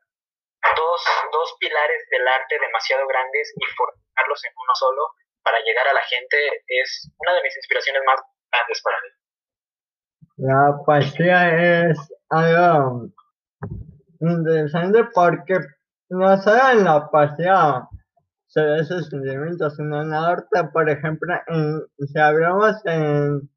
dos, 0.76 1.00
dos 1.32 1.56
pilares 1.58 2.02
del 2.10 2.26
arte 2.26 2.58
demasiado 2.58 3.06
grandes 3.06 3.52
y 3.56 3.64
formarlos 3.76 4.44
en 4.44 4.52
uno 4.56 4.74
solo 4.74 5.02
para 5.42 5.58
llegar 5.60 5.88
a 5.88 5.94
la 5.94 6.02
gente 6.02 6.36
es 6.66 7.10
una 7.18 7.34
de 7.34 7.42
mis 7.42 7.56
inspiraciones 7.56 8.02
más 8.06 8.20
grandes 8.52 8.82
para 8.82 8.96
mí. 9.00 9.08
La 10.36 10.84
poesía 10.84 11.90
es 11.90 11.98
algo 12.30 13.08
interesante 14.20 15.04
porque 15.14 15.58
no 16.08 16.36
solo 16.38 16.70
en 16.70 16.84
la 16.84 17.08
poesía 17.08 17.88
se 18.46 18.62
ve 18.62 18.84
sus 18.84 19.08
sentimientos, 19.08 19.76
sino 19.76 20.02
en 20.02 20.08
el 20.08 20.14
arte, 20.14 20.64
por 20.72 20.90
ejemplo, 20.90 21.32
en, 21.46 21.82
si 21.98 22.18
hablamos 22.18 22.74
en 22.84 23.48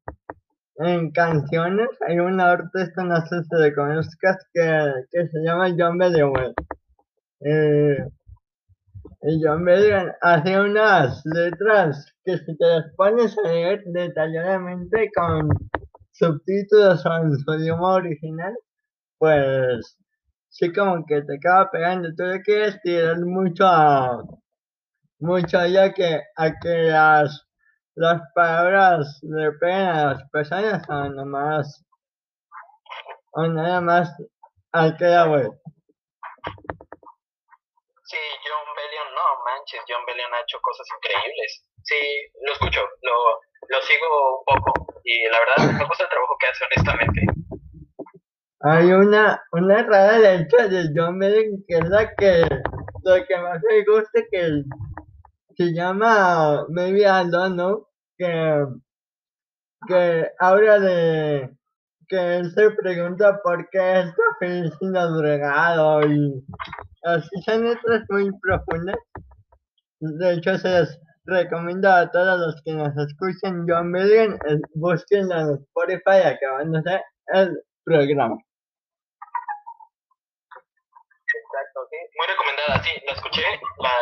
en 0.76 1.10
canciones 1.12 1.88
hay 2.06 2.18
un 2.18 2.40
artista, 2.40 3.04
no 3.04 3.16
sé 3.26 3.42
si 3.44 3.56
le 3.62 3.74
conozcas, 3.74 4.38
que, 4.52 4.92
que 5.10 5.28
se 5.28 5.38
llama 5.40 5.74
John 5.76 5.98
Bellewell. 5.98 6.54
Eh, 7.40 8.08
y 9.22 9.42
John 9.42 9.64
Bellewell 9.64 10.12
hace 10.20 10.60
unas 10.60 11.22
letras 11.24 12.12
que 12.24 12.38
si 12.38 12.56
te 12.56 12.66
las 12.66 12.92
pones 12.96 13.36
a 13.38 13.48
leer 13.48 13.82
detalladamente 13.86 15.10
con 15.14 15.48
subtítulos 16.12 17.04
o 17.06 17.14
en 17.16 17.38
su 17.38 17.54
idioma 17.54 17.94
original, 17.94 18.54
pues 19.18 19.98
sí 20.48 20.72
como 20.72 21.04
que 21.06 21.22
te 21.22 21.36
acaba 21.36 21.70
pegando. 21.70 22.08
Tú 22.16 22.24
le 22.24 22.42
quieres 22.42 22.80
tirar 22.82 23.18
mucho 23.20 23.66
a 23.66 24.22
mucho 25.18 25.58
allá 25.58 25.92
que 25.92 26.20
a 26.36 26.58
que 26.58 26.90
las 26.90 27.46
las 27.96 28.20
palabras 28.34 29.20
de 29.22 29.52
pena 29.60 30.02
a 30.02 30.14
las 30.14 30.30
personas 30.30 30.82
o 30.88 30.92
nada 30.92 31.24
más 31.24 31.84
o 33.32 33.46
nada 33.46 33.80
más 33.80 34.16
al 34.72 34.96
que 34.96 35.04
la 35.04 35.28
web. 35.30 35.50
Sí, 38.04 38.18
John 38.44 38.66
Bellion, 38.76 39.14
no 39.14 39.44
manches, 39.44 39.80
John 39.88 40.04
Bellion 40.06 40.32
ha 40.34 40.40
hecho 40.40 40.58
cosas 40.60 40.86
increíbles. 40.96 41.64
Sí, 41.82 41.96
lo 42.44 42.52
escucho, 42.52 42.80
lo, 43.02 43.40
lo 43.68 43.82
sigo 43.82 44.38
un 44.38 44.44
poco 44.44 45.00
y 45.04 45.24
la 45.28 45.38
verdad 45.38 45.78
me 45.78 45.84
gusta 45.86 46.04
el 46.04 46.10
trabajo 46.10 46.36
que 46.38 46.46
hace 46.46 46.64
honestamente. 46.64 47.20
Hay 48.60 48.92
una, 48.92 49.42
una 49.52 49.82
rara 49.82 50.18
letra 50.18 50.68
de 50.68 50.90
John 50.94 51.18
Bellion 51.18 51.64
que 51.68 51.74
es 51.76 51.88
la 51.88 52.14
que 52.14 52.42
lo 53.04 53.26
que 53.26 53.36
más 53.36 53.60
me 53.68 53.84
gusta 53.84 54.20
que 54.30 54.62
se 55.56 55.72
llama 55.72 56.66
Maybe 56.68 57.02
I 57.02 57.28
Don't 57.30 57.86
que, 58.16 58.66
que 59.88 60.30
habla 60.38 60.78
de, 60.78 61.56
que 62.08 62.36
él 62.36 62.52
se 62.54 62.70
pregunta 62.70 63.40
por 63.42 63.68
qué 63.70 64.00
está 64.00 64.22
feliz 64.38 64.72
siendo 64.78 65.16
drogado 65.16 66.06
y 66.06 66.44
así 67.04 67.42
son 67.44 67.64
letras 67.64 68.04
muy 68.08 68.30
profundas. 68.40 68.96
De 70.00 70.34
hecho, 70.34 70.58
se 70.58 70.68
les 70.68 71.00
recomiendo 71.24 71.90
a 71.90 72.10
todos 72.10 72.38
los 72.38 72.62
que 72.62 72.72
nos 72.72 72.96
escuchen 72.96 73.64
John 73.68 73.90
Milligan, 73.90 74.38
busquen 74.74 75.30
en 75.32 75.54
Spotify 75.54 76.26
acabándose 76.26 77.00
el 77.28 77.62
programa. 77.84 78.36
Exacto, 81.34 81.80
sí, 81.90 81.96
muy 82.16 82.26
recomendada, 82.28 82.82
sí, 82.82 82.90
la 83.06 83.12
escuché, 83.12 83.42
la, 83.80 83.92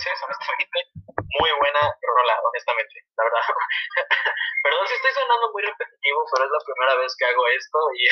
veces, 0.00 0.16
honestamente, 0.24 0.78
muy 1.40 1.50
buena 1.60 1.82
rola, 1.84 2.34
honestamente, 2.40 2.96
la 3.16 3.24
verdad. 3.24 3.44
Perdón 4.64 4.84
si 4.88 4.94
estoy 4.96 5.12
sonando 5.12 5.52
muy 5.52 5.62
repetitivo, 5.62 6.20
pero 6.32 6.44
es 6.44 6.52
la 6.52 6.62
primera 6.64 6.94
vez 7.00 7.10
que 7.16 7.26
hago 7.28 7.44
esto 7.48 7.78
y 7.96 8.02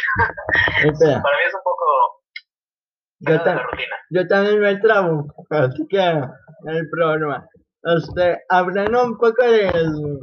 para 1.22 1.36
mí 1.36 1.44
es 1.44 1.54
un 1.54 1.64
poco 1.64 1.84
yo, 3.20 3.34
yo 4.10 4.28
también 4.28 4.60
me 4.60 4.76
trabo, 4.76 5.26
así 5.50 5.86
que 5.88 5.98
el 5.98 6.88
problema. 6.88 7.48
Este, 7.82 8.38
hablando 8.48 9.04
un 9.04 9.18
poco 9.18 9.42
del, 9.42 10.20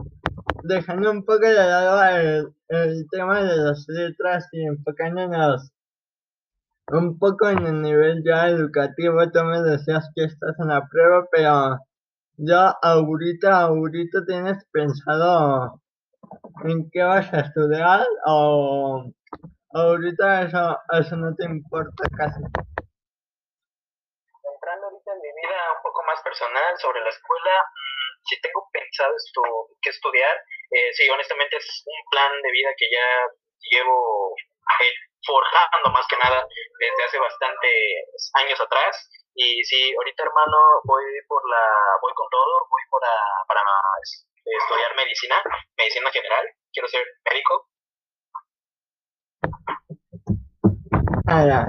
dejando 0.63 1.11
un 1.11 1.25
poco 1.25 1.45
de 1.45 1.55
lado 1.55 2.15
el, 2.15 2.55
el 2.69 3.05
tema 3.11 3.43
de 3.43 3.57
las 3.57 3.85
letras 3.89 4.47
y 4.53 4.65
enfocándonos 4.65 5.74
un 6.91 7.17
poco 7.17 7.49
en 7.49 7.65
el 7.65 7.81
nivel 7.81 8.21
ya 8.23 8.47
educativo, 8.47 9.19
tú 9.31 9.43
me 9.43 9.59
decías 9.61 10.07
que 10.15 10.25
estás 10.25 10.53
en 10.59 10.67
la 10.67 10.87
prueba, 10.87 11.25
pero 11.31 11.79
ya 12.37 12.77
ahorita, 12.81 13.61
ahorita 13.61 14.25
tienes 14.27 14.63
pensado 14.71 15.81
en 16.63 16.89
qué 16.91 17.01
vas 17.01 17.33
a 17.33 17.39
estudiar 17.41 18.05
o 18.25 19.03
ahorita 19.73 20.43
eso, 20.43 20.77
eso 20.93 21.15
no 21.15 21.33
te 21.35 21.45
importa 21.45 22.03
casi. 22.17 22.43
Entrando 22.43 24.85
ahorita 24.85 25.11
en 25.11 25.21
mi 25.21 25.31
vida 25.41 25.57
un 25.75 25.81
poco 25.83 26.03
más 26.05 26.21
personal 26.21 26.77
sobre 26.77 27.01
la 27.01 27.09
escuela, 27.09 27.51
mm, 27.65 28.21
si 28.29 28.39
tengo 28.41 28.69
pensado 28.71 29.15
esto, 29.15 29.41
qué 29.81 29.89
estudiar, 29.89 30.37
eh, 30.71 30.93
sí, 30.93 31.09
honestamente 31.09 31.57
es 31.57 31.83
un 31.85 32.09
plan 32.11 32.31
de 32.41 32.51
vida 32.51 32.69
que 32.77 32.89
ya 32.91 33.27
llevo 33.71 34.35
forjando 35.25 35.91
más 35.91 36.05
que 36.07 36.17
nada 36.17 36.45
desde 36.79 37.03
hace 37.03 37.19
bastantes 37.19 38.31
años 38.33 38.59
atrás. 38.61 39.09
Y 39.35 39.63
sí, 39.63 39.93
ahorita 39.97 40.23
hermano, 40.23 40.57
voy 40.85 41.03
por 41.27 41.41
la, 41.49 41.97
voy 42.01 42.13
con 42.13 42.29
todo, 42.29 42.67
voy 42.69 42.81
para, 42.89 43.11
para 43.47 43.61
estudiar 44.45 44.95
medicina, 44.95 45.35
medicina 45.77 46.09
general, 46.11 46.45
quiero 46.71 46.87
ser 46.87 47.03
médico. 47.29 47.69
Ah, 51.27 51.45
ya. 51.45 51.67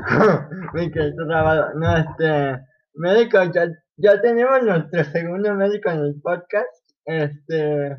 Me 0.74 0.90
quedé 0.90 1.12
trabado. 1.14 1.72
No, 1.74 1.96
este, 1.96 2.60
médico, 2.94 3.38
ya, 3.54 3.66
ya 3.96 4.20
tenemos 4.20 4.62
nuestro 4.62 5.04
segundo 5.04 5.54
médico 5.54 5.90
en 5.90 6.00
el 6.00 6.20
podcast. 6.22 6.68
Este, 7.06 7.96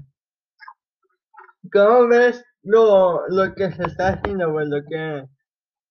¿cómo 1.72 2.08
ves 2.08 2.44
lo, 2.64 3.28
lo 3.30 3.56
que 3.56 3.72
se 3.72 3.84
está 3.84 4.10
haciendo, 4.10 4.52
pues, 4.52 4.68
lo 4.68 4.82
que, 4.88 5.24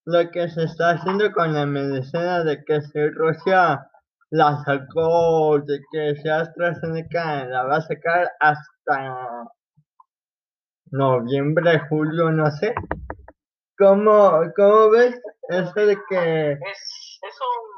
lo 0.07 0.31
que 0.31 0.49
se 0.49 0.63
está 0.63 0.91
haciendo 0.91 1.33
con 1.33 1.53
la 1.53 1.67
medicina 1.67 2.45
de 2.45 2.65
que 2.65 2.81
si 2.81 3.11
Rusia 3.11 3.91
la 4.31 4.63
sacó, 4.65 5.59
de 5.59 5.81
que 5.91 6.15
si 6.23 6.29
AstraZeneca 6.29 7.45
la 7.47 7.65
va 7.65 7.77
a 7.77 7.81
sacar 7.81 8.31
hasta 8.39 9.51
noviembre, 10.93 11.81
julio, 11.89 12.31
no 12.31 12.49
sé. 12.53 12.73
¿Cómo, 13.77 14.47
cómo 14.55 14.91
ves 14.91 15.21
eso 15.51 15.75
de 15.75 15.99
que... 16.09 16.53
Es, 16.53 17.19
es 17.23 17.37
un... 17.43 17.77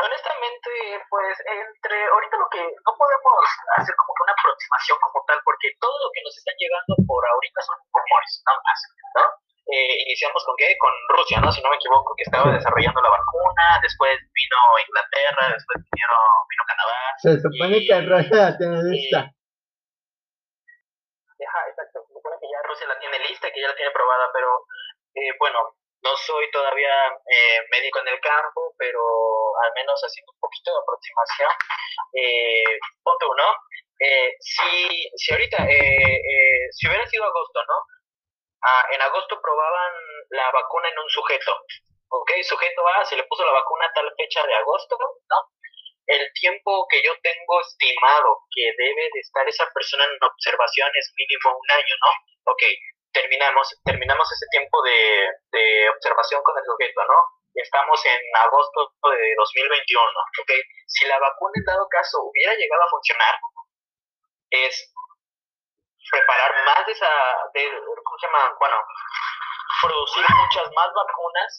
Honestamente, 0.00 0.70
pues 1.10 1.36
entre 1.44 1.96
ahorita 2.08 2.36
lo 2.40 2.48
que 2.48 2.64
no 2.64 2.92
podemos 2.96 3.44
hacer 3.76 3.94
como 4.00 4.16
una 4.24 4.32
aproximación 4.32 4.96
como 4.96 5.24
tal, 5.28 5.38
porque 5.44 5.68
todo 5.78 5.92
lo 5.92 6.08
que 6.16 6.24
nos 6.24 6.36
está 6.38 6.52
llegando 6.56 6.96
por 7.04 7.20
ahorita 7.20 7.60
son 7.68 7.76
rumores, 7.92 8.42
nada 8.48 8.60
más, 8.64 8.80
¿no? 9.20 9.49
Eh, 9.66 9.94
iniciamos 10.06 10.44
con 10.44 10.54
qué? 10.56 10.76
Con 10.78 10.92
Rusia, 11.08 11.40
¿no? 11.40 11.50
Si 11.52 11.62
no 11.62 11.70
me 11.70 11.76
equivoco, 11.76 12.14
que 12.16 12.24
estaba 12.24 12.52
desarrollando 12.52 13.00
la 13.00 13.10
vacuna, 13.10 13.80
después 13.82 14.18
vino 14.32 14.58
Inglaterra, 14.86 15.52
después 15.52 15.78
vino, 15.90 16.16
vino 16.48 16.62
Canadá. 16.66 16.98
Se 17.18 17.40
supone 17.40 17.76
que 17.84 18.00
Rusia 18.00 18.50
la 18.50 18.58
tiene 18.58 18.82
lista. 18.84 19.18
Ajá, 21.40 21.60
exacto, 21.68 22.04
se 22.06 22.12
supone 22.14 22.36
que 22.40 22.46
ya 22.46 22.60
Rusia 22.68 22.86
la 22.86 22.98
tiene 22.98 23.18
lista, 23.26 23.50
que 23.50 23.60
ya 23.60 23.68
la 23.68 23.74
tiene 23.74 23.90
probada, 23.90 24.30
pero 24.32 24.66
eh, 25.14 25.32
bueno, 25.38 25.74
no 26.02 26.16
soy 26.16 26.50
todavía 26.50 26.94
eh, 27.26 27.60
médico 27.70 27.98
en 28.00 28.08
el 28.08 28.20
campo, 28.20 28.74
pero 28.78 29.00
al 29.64 29.72
menos 29.74 30.00
haciendo 30.00 30.32
un 30.32 30.40
poquito 30.40 30.70
de 30.72 30.80
aproximación, 30.80 31.50
eh, 32.14 32.78
punto 33.02 33.30
uno, 33.30 33.44
eh, 34.00 34.36
si, 34.40 35.10
si 35.16 35.32
ahorita, 35.32 35.66
eh, 35.68 36.68
si 36.72 36.88
hubiera 36.88 37.06
sido 37.06 37.24
agosto, 37.24 37.60
¿no? 37.68 37.74
Ah, 38.62 38.86
en 38.92 39.00
agosto 39.00 39.40
probaban 39.40 39.92
la 40.30 40.50
vacuna 40.50 40.88
en 40.88 40.98
un 40.98 41.08
sujeto. 41.08 41.56
¿Ok? 42.08 42.30
Sujeto 42.42 42.86
A 42.88 43.04
se 43.04 43.16
le 43.16 43.24
puso 43.24 43.44
la 43.44 43.52
vacuna 43.52 43.86
a 43.86 43.92
tal 43.92 44.12
fecha 44.16 44.44
de 44.46 44.54
agosto, 44.54 44.98
¿no? 44.98 45.38
El 46.06 46.32
tiempo 46.34 46.86
que 46.90 47.02
yo 47.02 47.12
tengo 47.22 47.60
estimado 47.60 48.42
que 48.50 48.72
debe 48.76 49.08
de 49.14 49.20
estar 49.20 49.48
esa 49.48 49.70
persona 49.72 50.04
en 50.04 50.18
observación 50.20 50.90
es 50.94 51.12
mínimo 51.14 51.56
un 51.56 51.70
año, 51.70 51.94
¿no? 52.02 52.52
Ok, 52.52 52.62
terminamos, 53.12 53.78
terminamos 53.84 54.26
ese 54.32 54.46
tiempo 54.50 54.82
de, 54.82 55.28
de 55.52 55.88
observación 55.90 56.42
con 56.42 56.58
el 56.58 56.64
sujeto, 56.64 57.00
¿no? 57.06 57.18
Estamos 57.54 58.04
en 58.06 58.20
agosto 58.42 58.92
de 59.10 59.34
2021, 59.36 60.02
¿ok? 60.42 60.50
Si 60.86 61.06
la 61.06 61.18
vacuna 61.18 61.52
en 61.54 61.64
dado 61.64 61.86
caso 61.88 62.22
hubiera 62.22 62.54
llegado 62.54 62.82
a 62.82 62.90
funcionar, 62.90 63.34
es 64.50 64.92
preparar 66.10 66.52
más 66.64 66.86
de 66.86 66.92
esa, 66.92 67.10
de, 67.54 67.70
¿cómo 68.04 68.18
se 68.18 68.26
llama? 68.26 68.56
Bueno, 68.58 68.76
producir 69.82 70.24
muchas 70.28 70.70
más 70.74 70.90
vacunas. 70.92 71.56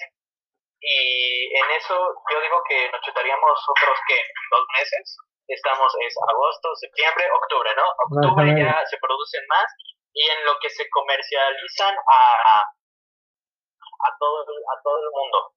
Y 0.81 1.55
en 1.57 1.71
eso 1.77 1.93
yo 1.93 2.41
digo 2.41 2.61
que 2.67 2.89
nos 2.89 3.01
chutaríamos 3.01 3.53
otros 3.69 3.97
que 4.07 4.17
dos 4.49 4.65
meses. 4.77 5.17
Estamos 5.47 5.93
es 5.99 6.15
agosto 6.29 6.75
septiembre 6.75 7.27
octubre 7.33 7.69
no 7.75 7.83
octubre 8.07 8.55
ya 8.55 8.85
se 8.85 8.97
producen 8.97 9.43
más 9.49 9.65
y 10.13 10.29
en 10.29 10.45
lo 10.45 10.57
que 10.59 10.69
se 10.69 10.89
comercializan 10.89 11.95
a 12.07 12.61
a 12.61 14.09
todo 14.17 14.41
a 14.41 14.81
todo 14.81 14.97
el 15.03 15.11
mundo. 15.11 15.53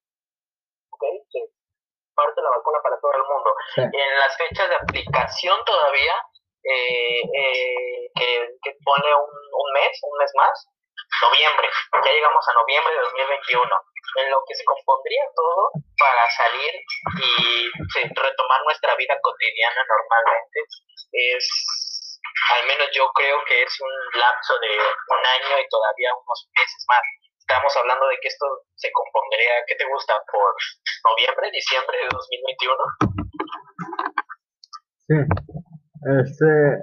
¿ok? 0.91 1.05
sí. 1.31 1.41
parte 2.15 2.43
la 2.43 2.51
vacuna 2.51 2.81
para 2.83 3.01
todo 3.01 3.13
el 3.13 3.25
mundo. 3.25 3.55
En 3.77 4.19
las 4.19 4.37
fechas 4.37 4.69
de 4.69 4.77
aplicación 4.77 5.65
todavía 5.65 6.15
eh, 6.65 8.09
que, 8.15 8.49
que 8.63 8.73
pone 8.85 9.09
un, 9.15 9.31
un 9.31 9.73
mes, 9.73 9.99
un 10.03 10.19
mes 10.19 10.31
más, 10.35 10.69
noviembre, 11.23 11.69
ya 12.05 12.13
llegamos 12.13 12.45
a 12.49 12.55
noviembre 12.55 12.95
de 12.95 13.01
2021, 13.01 13.63
en 14.17 14.31
lo 14.31 14.43
que 14.47 14.55
se 14.55 14.65
compondría 14.65 15.25
todo 15.35 15.73
para 15.99 16.29
salir 16.31 16.73
y 17.21 17.71
retomar 18.15 18.63
nuestra 18.65 18.95
vida 18.97 19.19
cotidiana 19.21 19.85
normalmente. 19.89 20.61
Es, 21.13 22.19
al 22.51 22.67
menos 22.67 22.89
yo 22.93 23.09
creo 23.15 23.45
que 23.47 23.63
es 23.63 23.81
un 23.81 24.21
lapso 24.21 24.59
de 24.59 24.79
un 24.79 25.23
año 25.27 25.59
y 25.59 25.69
todavía 25.69 26.15
unos 26.15 26.49
meses 26.55 26.85
más. 26.89 27.03
Estamos 27.39 27.77
hablando 27.77 28.07
de 28.09 28.19
que 28.21 28.29
esto 28.29 28.47
se 28.75 28.91
compondría, 28.91 29.65
¿qué 29.67 29.75
te 29.75 29.85
gusta? 29.85 30.15
Por 30.33 30.55
noviembre, 31.05 31.51
diciembre 31.51 31.99
de 31.99 32.09
2021. 32.09 32.77
Sí. 35.07 35.54
Este, 36.05 36.83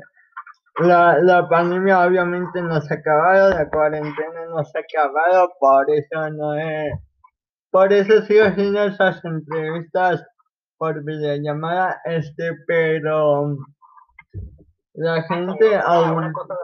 la, 0.80 1.18
la 1.20 1.48
pandemia 1.48 2.06
obviamente 2.06 2.62
no 2.62 2.82
se 2.82 2.94
ha 2.94 2.98
acabado, 2.98 3.50
la 3.52 3.70
cuarentena 3.70 4.46
no 4.50 4.64
se 4.64 4.78
ha 4.78 4.82
acabado, 4.82 5.52
por 5.60 5.86
eso 5.92 6.30
no 6.32 6.54
es, 6.56 6.94
por 7.70 7.94
eso 7.94 8.22
sigo 8.24 8.46
haciendo 8.46 8.84
esas 8.84 9.24
entrevistas 9.24 10.26
por 10.78 11.04
videollamada, 11.04 12.02
este, 12.06 12.52
pero 12.66 13.56
la 14.94 15.22
gente 15.24 15.76
aún... 15.86 16.18
Una 16.18 16.34
cosa 16.34 16.58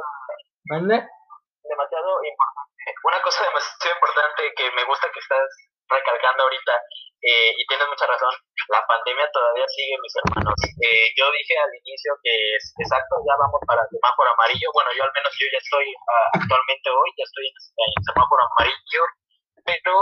demasiado 1.63 2.09
importante, 2.23 2.93
una 3.03 3.21
cosa 3.23 3.43
demasiado 3.43 3.95
importante 3.95 4.41
que 4.57 4.63
me 4.75 4.83
gusta 4.85 5.07
que 5.13 5.19
estás 5.19 5.47
recalcando 5.89 6.43
ahorita 6.43 6.73
eh, 7.21 7.51
y 7.57 7.65
tienes 7.65 7.87
mucha 7.89 8.05
razón, 8.05 8.29
la 8.69 8.85
pandemia 8.85 9.25
todavía 9.33 9.65
sigue, 9.67 9.97
mis 10.01 10.13
hermanos. 10.21 10.53
Eh, 10.79 11.09
yo 11.17 11.25
dije 11.31 11.57
al 11.57 11.73
inicio 11.73 12.13
que 12.21 12.55
es 12.55 12.73
exacto, 12.77 13.17
ya 13.25 13.33
vamos 13.41 13.57
para 13.65 13.81
el 13.81 13.89
semáforo 13.89 14.29
amarillo. 14.37 14.69
Bueno, 14.73 14.93
yo 14.93 15.03
al 15.03 15.13
menos 15.13 15.33
yo 15.33 15.47
ya 15.49 15.57
estoy 15.57 15.89
uh, 15.89 16.29
actualmente 16.37 16.87
hoy, 16.93 17.09
ya 17.17 17.25
estoy 17.25 17.49
en, 17.49 17.89
el 17.89 18.03
semáforo 18.05 18.41
amarillo, 18.45 19.03
pero 19.65 19.93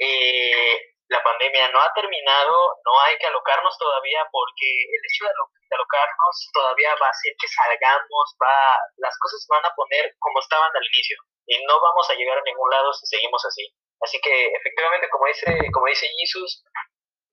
eh, 0.00 0.96
la 1.12 1.22
pandemia 1.22 1.68
no 1.68 1.80
ha 1.80 1.92
terminado, 1.92 2.56
no 2.84 2.92
hay 3.04 3.18
que 3.20 3.26
alocarnos 3.28 3.76
todavía 3.76 4.24
porque 4.32 4.66
el 4.66 5.02
hecho 5.04 5.28
de, 5.28 5.36
alocarnos 5.76 6.34
todavía 6.56 6.96
va 6.96 7.06
a 7.06 7.14
hacer 7.14 7.36
que 7.36 7.48
salgamos, 7.52 8.24
va, 8.40 8.80
las 8.96 9.14
cosas 9.20 9.44
van 9.50 9.64
a 9.66 9.74
poner 9.76 10.14
como 10.18 10.40
estaban 10.40 10.72
al 10.72 10.86
inicio 10.88 11.18
y 11.46 11.62
no 11.68 11.78
vamos 11.80 12.08
a 12.10 12.14
llegar 12.14 12.38
a 12.38 12.48
ningún 12.48 12.70
lado 12.70 12.92
si 12.94 13.06
seguimos 13.06 13.44
así. 13.44 13.68
Así 14.00 14.20
que 14.20 14.52
efectivamente, 14.52 15.08
como 15.08 15.26
dice, 15.26 15.46
como 15.72 15.86
dice 15.86 16.06
Jesus, 16.20 16.62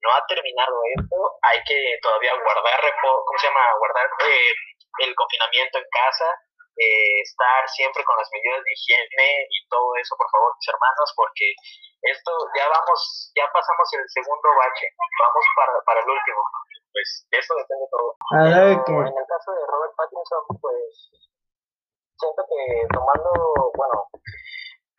no 0.02 0.10
ha 0.12 0.26
terminado 0.28 0.76
esto, 0.96 1.18
hay 1.42 1.60
que 1.64 1.98
todavía 2.02 2.34
guardar, 2.36 2.82
¿cómo 3.02 3.38
se 3.40 3.48
llama? 3.48 3.64
Guardar 3.80 4.08
eh, 4.28 4.54
el 5.00 5.16
confinamiento 5.16 5.78
en 5.80 5.88
casa, 5.92 6.28
eh, 6.76 7.22
estar 7.22 7.70
siempre 7.70 8.04
con 8.04 8.18
las 8.18 8.28
medidas 8.32 8.64
de 8.64 8.72
higiene 8.74 9.48
y 9.48 9.68
todo 9.70 9.96
eso, 9.96 10.16
por 10.18 10.30
favor, 10.30 10.52
mis 10.56 10.68
hermanos, 10.68 11.08
porque 11.16 11.56
esto 12.04 12.32
ya 12.58 12.68
vamos, 12.68 13.32
ya 13.36 13.48
pasamos 13.52 13.88
el 13.94 14.04
segundo 14.10 14.50
bache, 14.60 14.88
vamos 15.20 15.46
para, 15.56 15.74
para 15.86 16.00
el 16.02 16.10
último. 16.10 16.42
Pues 16.92 17.26
de 17.32 17.40
eso 17.40 17.56
depende 17.56 17.88
todo. 17.90 18.16
Pero 18.30 19.08
en 19.08 19.18
el 19.18 19.28
caso 19.28 19.50
de 19.52 19.64
Robert 19.66 19.94
Pattinson, 19.98 20.44
pues 20.62 21.10
siento 22.20 22.42
que 22.46 22.88
tomando, 22.94 23.72
bueno, 23.74 23.98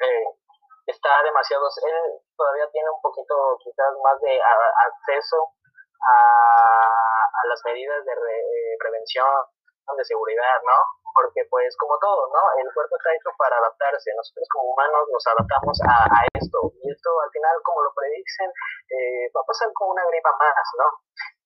eh, 0.00 0.26
está 1.04 1.22
demasiado, 1.22 1.68
él 1.68 2.16
todavía 2.36 2.64
tiene 2.72 2.88
un 2.88 3.00
poquito 3.02 3.58
quizás 3.62 3.92
más 4.02 4.18
de 4.20 4.40
acceso 4.40 5.36
a, 6.00 6.16
a, 7.28 7.46
las 7.46 7.60
medidas 7.64 8.04
de 8.04 8.12
eh, 8.12 8.76
prevención, 8.80 9.28
de 9.92 10.04
seguridad, 10.04 10.58
¿no? 10.64 10.78
Porque 11.12 11.44
pues 11.52 11.76
como 11.76 11.94
todo, 12.00 12.26
¿no? 12.32 12.40
El 12.58 12.66
cuerpo 12.72 12.96
está 12.96 13.12
hecho 13.12 13.30
para 13.36 13.60
adaptarse, 13.60 14.10
nosotros 14.16 14.48
como 14.50 14.72
humanos 14.72 15.04
nos 15.12 15.24
adaptamos 15.28 15.76
a, 15.84 16.08
a 16.08 16.20
esto 16.40 16.58
y 16.80 16.90
esto 16.90 17.10
al 17.20 17.30
final 17.30 17.54
como 17.62 17.84
lo 17.84 17.92
predicen 17.92 18.48
eh, 18.88 19.28
va 19.30 19.44
a 19.44 19.48
pasar 19.48 19.68
como 19.76 19.92
una 19.92 20.08
gripa 20.08 20.32
más, 20.40 20.66
¿no? 20.80 20.88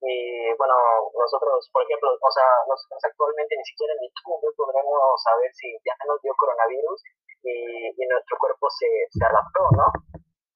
Y 0.06 0.54
bueno, 0.56 0.74
nosotros, 1.18 1.68
por 1.74 1.82
ejemplo, 1.82 2.14
o 2.14 2.30
sea, 2.30 2.48
nosotros 2.70 3.02
actualmente 3.02 3.58
ni 3.58 3.66
siquiera 3.66 3.92
ni 3.98 4.08
tú 4.14 4.38
yo 4.38 4.50
podremos 4.54 5.18
saber 5.20 5.50
si 5.52 5.74
ya 5.82 5.92
nos 6.06 6.22
dio 6.22 6.32
coronavirus 6.38 7.02
y, 7.42 7.92
y 7.92 8.02
nuestro 8.06 8.38
cuerpo 8.38 8.70
se, 8.70 8.86
se 9.10 9.24
adaptó, 9.26 9.66
¿no? 9.74 9.90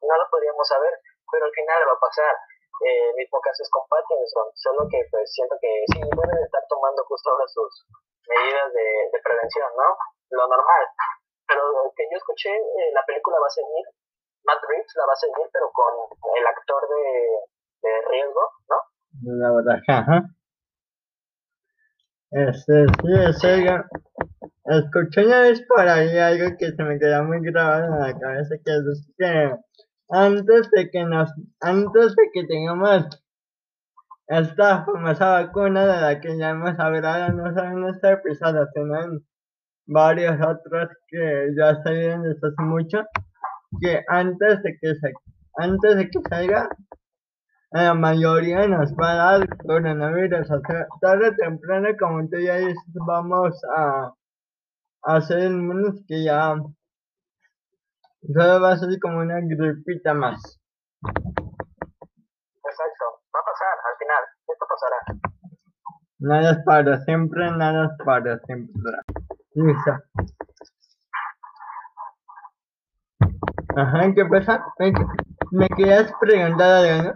No 0.03 0.15
lo 0.17 0.27
podríamos 0.31 0.67
saber, 0.67 0.95
pero 1.31 1.47
al 1.47 1.53
final 1.53 1.89
va 1.89 1.95
a 1.99 2.07
pasar. 2.07 2.35
Eh, 2.83 3.13
mismo 3.15 3.39
caso 3.41 3.63
es 3.63 3.71
con 3.71 3.87
Pattinson, 3.87 4.49
solo 4.55 4.89
que 4.91 5.05
pues 5.11 5.31
siento 5.33 5.55
que 5.61 5.85
sí 5.93 6.01
deben 6.03 6.43
estar 6.43 6.65
tomando 6.69 7.05
justo 7.05 7.31
ahora 7.31 7.47
sus 7.47 7.87
medidas 8.27 8.73
de, 8.73 9.21
prevención, 9.23 9.71
¿no? 9.77 9.89
Lo 10.31 10.49
normal. 10.49 10.85
Pero 11.47 11.63
lo 11.69 11.93
que 11.95 12.09
yo 12.11 12.17
escuché, 12.17 12.51
eh, 12.51 12.91
la 12.93 13.05
película 13.07 13.39
va 13.39 13.47
a 13.47 13.55
seguir, 13.55 13.87
Matt 14.45 14.63
Reeves 14.67 14.93
la 14.97 15.07
va 15.07 15.13
a 15.13 15.23
seguir, 15.23 15.47
pero 15.53 15.71
con 15.71 15.95
el 16.35 16.47
actor 16.47 16.83
de, 16.89 17.87
de 17.87 17.93
riesgo, 18.11 18.43
¿no? 18.67 18.79
La 19.39 19.53
verdad, 19.53 19.79
ajá. 19.87 20.19
Este, 22.33 22.87
sí, 22.89 23.13
ese, 23.29 23.67
escuché 24.65 25.27
una 25.27 25.43
vez 25.43 25.61
por 25.69 25.87
ahí 25.87 26.17
algo 26.17 26.57
que 26.59 26.73
se 26.73 26.83
me 26.83 26.99
queda 26.99 27.23
muy 27.23 27.41
grabado 27.43 27.85
en 27.85 28.01
la 28.01 28.19
cabeza, 28.19 28.55
que 28.65 28.73
es 28.73 29.13
que 29.19 29.55
antes 30.13 30.71
de 30.71 30.91
que 30.91 31.05
nos, 31.05 31.33
antes 31.61 32.15
de 32.15 32.31
que 32.33 32.47
tengamos 32.47 33.09
esta 34.29 34.85
famosa 34.85 35.43
vacuna 35.43 35.87
de 35.87 36.01
la 36.01 36.21
que 36.21 36.37
ya 36.37 36.51
hemos 36.51 36.79
hablado, 36.79 37.33
no 37.33 37.53
solo 37.55 37.89
en 37.89 37.95
este 37.95 38.13
episodio, 38.13 38.69
sino 38.75 39.03
en 39.03 39.27
varios 39.87 40.37
otros 40.47 40.91
que 41.09 41.49
ya 41.57 41.83
salieron 41.83 42.23
desde 42.23 42.47
hace 42.47 42.63
mucho, 42.63 43.05
que 43.81 44.05
antes 44.09 44.63
de 44.63 44.77
que 44.81 44.95
se, 44.97 45.13
antes 45.57 45.97
de 45.97 46.11
que 46.11 46.21
salga, 46.29 46.69
la 47.71 47.95
mayoría 47.95 48.69
nos 48.69 48.93
va 48.93 49.13
a 49.13 49.39
dar 49.39 49.49
coronavirus, 49.59 50.51
o 50.51 50.61
sea, 50.61 50.87
tarde 51.01 51.29
o 51.31 51.35
temprano, 51.37 51.89
como 51.99 52.29
tú 52.29 52.39
ya 52.39 52.57
dices, 52.57 52.93
vamos 53.07 53.59
a, 53.75 54.13
a 55.05 55.21
menos 55.49 56.05
que 56.07 56.23
ya 56.23 56.55
Solo 58.23 58.61
va 58.63 58.73
a 58.73 58.77
ser 58.77 58.89
como 59.01 59.19
una 59.19 59.41
gripita 59.41 60.15
más. 60.15 60.39
Exacto, 62.65 63.05
va 63.35 63.41
a 63.41 63.45
pasar 63.45 63.75
al 63.83 63.97
final, 63.99 64.25
esto 64.47 64.67
pasará. 64.69 64.99
Nada 66.21 66.53
es 66.53 66.59
para 66.65 67.01
siempre, 67.05 67.51
nada 67.51 67.87
es 67.87 68.07
para 68.07 68.39
siempre. 68.47 68.93
Listo. 69.55 69.91
Ajá, 73.77 74.15
¿qué 74.15 74.25
pasa? 74.27 74.65
¿Me, 74.79 74.93
me 75.51 75.69
querías 75.77 76.13
preguntar 76.21 76.71
algo, 76.71 77.03
no? 77.03 77.15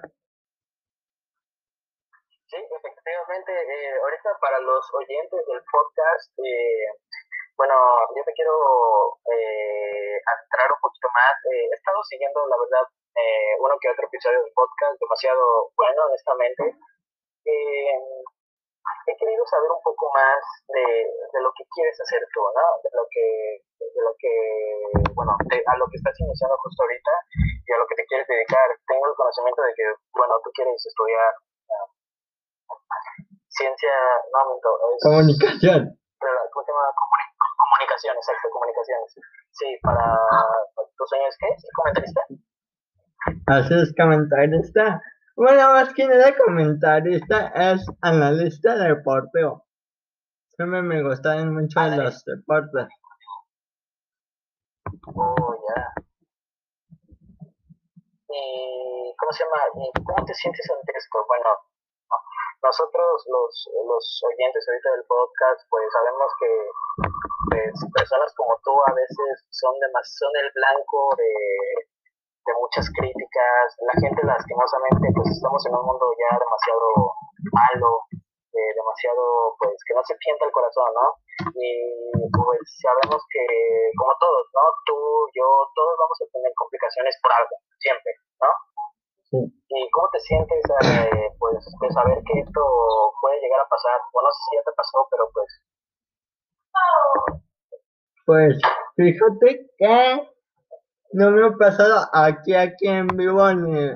Sí, 2.46 2.56
efectivamente, 2.56 3.52
eh, 3.52 3.94
ahorita 4.02 4.30
para 4.40 4.58
los 4.58 4.84
oyentes 4.92 5.46
del 5.46 5.62
podcast, 5.70 6.32
eh, 6.40 6.98
bueno, 7.56 7.74
yo 8.14 8.22
te 8.24 8.32
quiero 8.32 8.52
eh, 9.32 10.16
entrar 10.20 10.68
un 10.72 10.80
poquito 10.80 11.08
más. 11.12 11.34
Eh, 11.48 11.68
he 11.72 11.76
estado 11.76 12.00
siguiendo, 12.04 12.46
la 12.46 12.56
verdad, 12.60 12.84
eh, 13.16 13.56
uno 13.60 13.74
que 13.80 13.90
otro 13.90 14.06
episodio 14.06 14.44
del 14.44 14.52
podcast, 14.52 15.00
demasiado 15.00 15.72
bueno, 15.76 16.04
honestamente. 16.04 16.76
Eh, 17.46 17.96
he 19.06 19.16
querido 19.16 19.42
saber 19.46 19.70
un 19.70 19.82
poco 19.82 20.10
más 20.14 20.42
de, 20.68 20.82
de, 20.82 21.38
lo 21.40 21.50
que 21.54 21.64
quieres 21.74 21.94
hacer 22.00 22.22
tú, 22.34 22.42
¿no? 22.54 22.64
De 22.82 22.90
lo 22.92 23.06
que, 23.10 23.62
de 23.78 24.00
lo 24.02 24.12
que 24.18 24.32
bueno, 25.14 25.32
a 25.32 25.76
lo 25.78 25.86
que 25.88 25.96
estás 25.96 26.14
iniciando 26.20 26.58
justo 26.58 26.82
ahorita 26.82 27.12
y 27.66 27.72
a 27.72 27.78
lo 27.78 27.86
que 27.86 27.96
te 27.96 28.06
quieres 28.06 28.26
dedicar. 28.26 28.68
Tengo 28.86 29.06
el 29.06 29.14
conocimiento 29.14 29.62
de 29.62 29.74
que, 29.74 29.86
bueno, 30.12 30.34
tú 30.42 30.50
quieres 30.52 30.78
estudiar 30.84 31.32
uh, 31.70 31.88
ciencia, 33.48 33.94
no, 34.34 34.52
minto, 34.52 34.68
es, 34.92 35.02
comunicación. 35.02 35.98
¿Cómo 36.18 36.64
se 36.64 36.72
llama? 36.72 36.90
Comunicaciones, 37.66 38.28
exacto, 38.28 38.48
comunicaciones. 38.52 39.14
Sí, 39.50 39.78
para 39.82 40.18
tus 40.96 41.08
sueños, 41.08 41.36
¿qué? 41.38 41.46
¿Sí, 41.58 41.66
comentarista? 41.74 42.20
Así 43.46 43.74
es, 43.74 43.94
comentarista. 43.96 45.02
Bueno, 45.36 45.72
más 45.72 45.92
que 45.92 46.06
nada 46.06 46.36
comentarista 46.36 47.48
es 47.54 47.84
analista 48.00 48.76
de 48.76 48.88
deporteo. 48.94 49.64
Siempre 50.56 50.80
me 50.82 51.02
gustan 51.02 51.52
mucho 51.52 51.80
los 51.80 52.24
deportes. 52.24 52.88
Oh, 55.14 55.56
ya. 55.68 55.92
¿Y 58.28 59.14
cómo 59.18 59.32
se 59.32 59.44
llama? 59.44 59.60
¿Y 59.74 60.02
cómo 60.04 60.24
te 60.24 60.34
sientes 60.34 60.70
ante 60.70 60.92
esto? 60.96 61.18
Bueno, 61.26 61.50
nosotros 62.66 63.22
los, 63.30 63.52
los 63.86 64.04
oyentes 64.26 64.66
ahorita 64.66 64.90
del 64.90 65.06
podcast 65.06 65.62
pues 65.70 65.86
sabemos 65.94 66.30
que 66.42 66.50
pues, 67.46 67.72
personas 67.94 68.30
como 68.34 68.58
tú 68.66 68.74
a 68.74 68.92
veces 68.92 69.32
son, 69.54 69.74
son 69.78 70.32
el 70.34 70.50
blanco 70.50 70.98
de, 71.14 71.32
de 72.42 72.52
muchas 72.58 72.90
críticas, 72.90 73.64
la 73.86 73.94
gente 74.02 74.20
lastimosamente 74.26 75.06
pues 75.14 75.30
estamos 75.30 75.62
en 75.66 75.78
un 75.78 75.84
mundo 75.86 76.06
ya 76.18 76.30
demasiado 76.34 77.14
malo, 77.54 77.90
eh, 78.50 78.70
demasiado 78.74 79.54
pues 79.62 79.78
que 79.86 79.94
no 79.94 80.02
se 80.02 80.18
pienta 80.18 80.46
el 80.46 80.54
corazón, 80.54 80.90
¿no? 80.90 81.06
Y 81.54 81.70
pues 82.34 82.62
sabemos 82.82 83.22
que 83.30 83.44
como 83.94 84.10
todos, 84.18 84.46
¿no? 84.50 84.64
Tú, 84.86 84.96
yo, 85.38 85.46
todos 85.74 85.94
vamos 86.02 86.18
a 86.18 86.30
tener 86.34 86.50
complicaciones 86.58 87.14
por 87.22 87.30
algo, 87.30 87.54
siempre, 87.78 88.10
¿no? 88.42 88.50
¿Y 89.68 89.90
cómo 89.90 90.08
te 90.12 90.20
sientes 90.20 90.62
pues, 91.38 91.64
de 91.80 91.90
saber 91.90 92.22
que 92.24 92.40
esto 92.40 92.62
puede 93.20 93.40
llegar 93.40 93.60
a 93.60 93.68
pasar? 93.68 94.00
Bueno, 94.12 94.28
no 94.28 94.32
sé 94.32 94.40
si 94.48 94.56
ya 94.56 94.62
te 94.64 94.76
pasó, 94.76 95.08
pero 95.10 95.30
pues... 95.32 95.48
Pues 98.26 98.60
fíjate 98.96 99.70
que 99.78 100.30
no 101.12 101.30
me 101.30 101.46
ha 101.46 101.50
pasado 101.52 102.08
aquí, 102.12 102.54
aquí 102.54 102.88
en 102.88 103.06
vivo, 103.08 103.52
ni, 103.54 103.90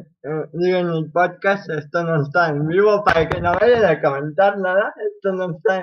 ni 0.53 0.70
en 0.72 0.88
el 0.88 1.11
podcast, 1.12 1.68
esto 1.70 2.05
no 2.05 2.22
está 2.22 2.48
en 2.48 2.66
vivo, 2.68 3.03
para 3.05 3.29
que 3.29 3.40
no 3.40 3.53
vayan 3.55 3.85
a 3.85 4.00
comentar 4.00 4.57
nada, 4.59 4.94
esto 4.96 5.33
no 5.33 5.57
está 5.57 5.81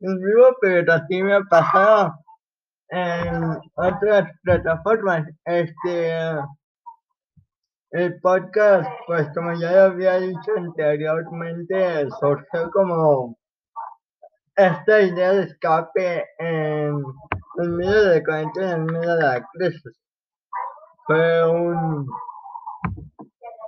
en 0.00 0.20
vivo, 0.20 0.56
pero 0.60 0.94
sí 1.08 1.22
me 1.22 1.34
ha 1.34 1.40
pasado 1.48 2.14
en 2.90 3.58
otras 3.76 4.30
plataformas, 4.42 5.26
este 5.44 6.12
el 7.90 8.18
podcast, 8.20 8.90
pues 9.06 9.28
como 9.34 9.52
ya 9.54 9.84
había 9.84 10.18
dicho 10.18 10.52
anteriormente, 10.56 12.08
surgió 12.20 12.70
como 12.70 13.38
esta 14.56 15.02
idea 15.02 15.32
de 15.32 15.42
escape 15.44 16.24
en, 16.38 17.02
en 17.58 17.76
medio 17.76 18.04
de 18.04 18.24
cuarentena, 18.24 18.72
en 18.72 18.86
medio 18.86 19.14
de 19.16 19.22
la 19.22 19.46
crisis. 19.52 20.00
Fue 21.06 21.50
un, 21.50 22.08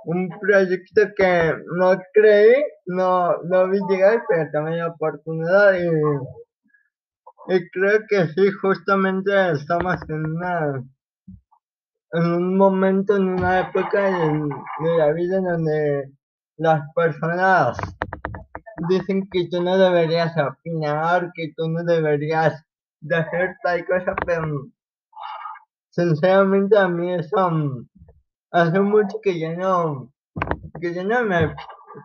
un 0.05 0.29
proyecto 0.41 1.01
que 1.15 1.53
no 1.77 1.97
creí, 2.13 2.63
no, 2.87 3.37
no 3.43 3.69
vi 3.69 3.79
llegar, 3.87 4.23
pero 4.27 4.49
también 4.51 4.83
oportunidad 4.83 5.73
y, 5.75 5.87
y 7.55 7.69
creo 7.69 7.99
que 8.09 8.27
sí, 8.27 8.51
justamente 8.61 9.51
estamos 9.51 9.95
en 10.09 10.25
una 10.25 10.83
en 12.11 12.25
un 12.25 12.57
momento, 12.57 13.15
en 13.15 13.29
una 13.29 13.61
época 13.61 14.03
de, 14.03 14.49
la 14.97 15.11
vida 15.13 15.37
en 15.37 15.43
donde 15.43 16.11
las 16.57 16.81
personas 16.93 17.77
dicen 18.89 19.27
que 19.31 19.47
tú 19.49 19.61
no 19.61 19.77
deberías 19.77 20.33
opinar, 20.37 21.31
que 21.33 21.53
tú 21.55 21.69
no 21.69 21.83
deberías 21.83 22.63
de 23.01 23.15
hacer 23.15 23.55
tal 23.63 23.85
cosa, 23.85 24.15
pero 24.25 24.65
sinceramente 25.89 26.77
a 26.77 26.87
mí 26.87 27.13
eso 27.13 27.85
hace 28.51 28.79
mucho 28.79 29.19
que 29.21 29.39
ya 29.39 29.53
no, 29.53 30.11
que 30.81 30.93
ya 30.93 31.03
no 31.03 31.23
me, 31.23 31.53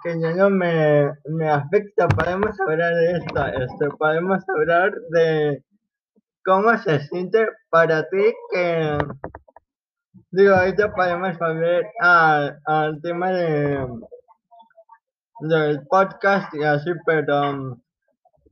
que 0.03 0.21
ya 0.21 0.35
no 0.35 0.51
me, 0.51 1.13
me 1.27 1.49
afecta. 1.49 2.09
Podemos 2.09 2.61
hablar 2.61 2.95
de 2.95 3.13
esto, 3.13 3.47
esto, 3.47 3.97
podemos 3.97 4.45
hablar 4.49 4.93
de 5.11 5.65
cómo 6.45 6.77
se 6.79 7.01
siente 7.01 7.47
para 7.71 8.07
ti 8.09 8.35
que 8.53 8.99
Digo, 10.37 10.53
ahorita 10.53 10.93
podemos 10.93 11.39
volver 11.39 11.87
al, 12.01 12.59
al 12.67 13.01
tema 13.03 13.31
de 13.31 13.87
del 15.43 15.87
podcast 15.87 16.53
y 16.55 16.65
así, 16.65 16.91
pero 17.07 17.51
um, 17.51 17.81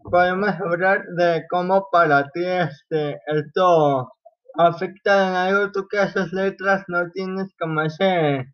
podemos 0.05 0.51
hablar 0.61 1.03
de 1.17 1.45
cómo 1.51 1.89
para 1.91 2.31
ti 2.31 2.45
este 2.45 3.19
esto 3.27 4.13
afecta 4.57 5.27
en 5.27 5.35
algo. 5.35 5.73
Tú 5.73 5.89
que 5.89 5.99
haces 5.99 6.33
letras 6.33 6.85
no 6.87 7.11
tienes 7.11 7.49
como 7.59 7.83
ese 7.83 8.47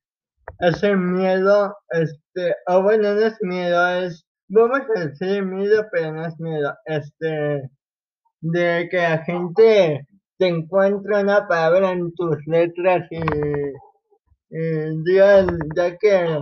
ese 0.61 0.97
miedo 0.97 1.77
este 1.91 2.57
o 2.67 2.83
bueno 2.83 3.13
no 3.13 3.21
es 3.27 3.37
miedo 3.43 3.89
es 3.89 4.25
vamos 4.49 4.81
a 4.97 5.01
decir 5.01 5.45
miedo 5.45 5.85
pero 5.93 6.15
no 6.15 6.25
es 6.25 6.41
miedo 6.41 6.75
este 6.87 7.69
de 8.41 8.89
que 8.91 8.97
la 8.97 9.19
gente 9.19 10.08
te 10.39 10.47
encuentra 10.49 11.21
una 11.21 11.47
palabra 11.49 11.93
en 11.93 12.15
tus 12.15 12.37
letras 12.47 13.07
y, 13.11 13.21
ya, 15.15 15.47
ya 15.77 15.99
que 15.99 16.41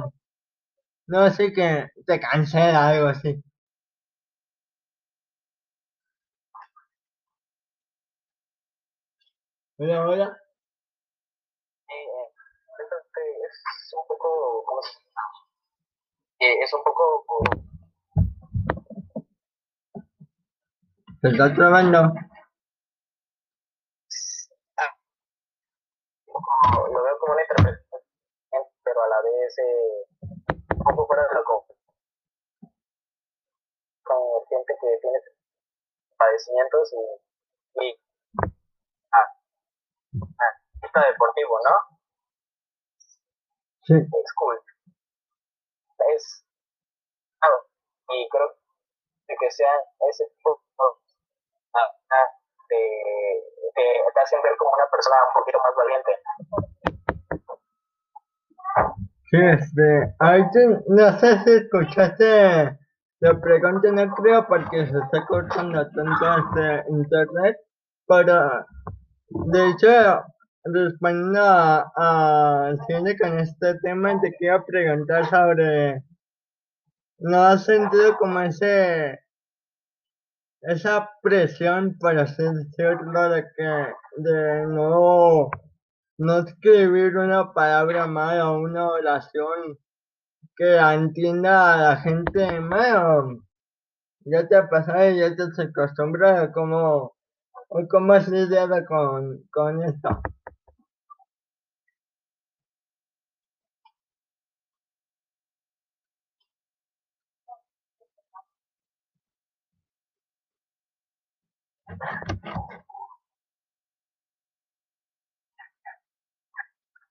no 1.08 1.30
sé 1.30 1.52
que 1.52 1.88
te 2.06 2.20
cancela 2.20 2.88
algo 2.88 3.08
así. 3.08 3.42
Hola, 9.78 10.06
hola. 10.06 10.36
Es 13.48 13.94
un 13.94 14.06
poco, 14.08 14.28
eh, 16.40 16.54
es 16.62 16.74
un 16.74 16.82
poco... 16.84 17.44
Se 21.22 21.28
está 21.28 21.54
trabando. 21.54 22.12
Lo 26.92 27.02
veo 27.02 27.18
como 27.18 27.32
una 27.32 27.42
interpretación, 27.42 28.02
pero 28.84 29.02
a 29.02 29.08
la 29.08 29.22
vez 29.22 29.58
eh, 29.58 30.06
un 30.76 30.82
poco 30.84 31.06
fuera 31.06 31.22
de 31.28 31.34
lo 31.34 31.44
común. 31.44 31.76
Con 34.04 34.46
gente 34.48 34.72
que 34.80 34.98
tiene 35.00 35.18
padecimientos 36.16 36.92
y, 36.92 37.86
y 37.86 38.00
ah, 39.12 39.28
ah, 40.94 41.06
deportivo, 41.10 41.58
¿no? 41.64 41.96
Sí. 43.82 43.94
Es 43.94 44.32
cool. 44.34 44.60
Es, 46.14 46.44
claro, 47.40 47.66
y 48.08 48.28
creo 48.28 48.48
que 49.26 49.50
sea 49.50 49.72
ese 50.08 50.24
tipo 50.28 50.60
ah, 50.60 50.65
ah, 52.66 53.46
de, 53.74 53.82
te 54.14 54.20
hacen 54.20 54.42
ver 54.42 54.56
como 54.58 54.70
una 54.72 54.90
persona 54.90 55.16
un 55.26 55.34
poquito 55.34 55.58
más 55.64 55.74
valiente. 55.76 56.12
Sí, 59.30 59.38
este, 59.42 60.14
ahorita, 60.20 60.82
no 60.88 61.18
sé 61.18 61.38
si 61.44 61.50
escuchaste 61.50 62.78
la 63.20 63.40
pregunta, 63.40 63.90
no 63.90 64.14
creo 64.14 64.46
porque 64.46 64.86
se 64.86 64.98
está 64.98 65.26
cortando 65.26 65.84
tanto 65.90 66.38
este 66.38 66.84
internet, 66.90 67.56
pero 68.06 68.66
de 69.28 69.68
hecho, 69.68 70.22
respondiendo 70.64 71.42
a, 71.42 71.92
a 71.96 72.72
con 73.20 73.38
este 73.38 73.74
tema, 73.82 74.20
te 74.20 74.32
quiero 74.36 74.64
preguntar 74.64 75.24
sobre, 75.26 76.02
¿no 77.18 77.42
has 77.42 77.64
sentido 77.64 78.16
como 78.18 78.40
ese 78.40 79.18
esa 80.66 81.08
presión, 81.22 81.96
para 81.98 82.24
decirlo, 82.24 83.30
de 83.30 83.44
que 83.56 83.86
de 84.16 84.66
no, 84.66 85.48
no 86.18 86.38
escribir 86.38 87.16
una 87.16 87.52
palabra 87.52 88.06
mala 88.06 88.50
o 88.50 88.60
una 88.60 88.88
oración 88.88 89.78
que 90.56 90.76
entienda 90.76 91.74
a 91.74 91.76
la 91.76 91.96
gente 91.98 92.60
mal. 92.60 93.38
Ya 94.24 94.48
te 94.48 94.56
ha 94.56 94.68
pasado 94.68 95.08
y 95.10 95.20
ya 95.20 95.36
te 95.36 95.42
has 95.44 95.58
acostumbrado 95.58 96.44
a 96.44 96.52
cómo, 96.52 97.16
cómo 97.88 98.12
has 98.14 98.28
lidiado 98.28 98.84
con, 98.86 99.44
con 99.52 99.84
esto. 99.84 100.20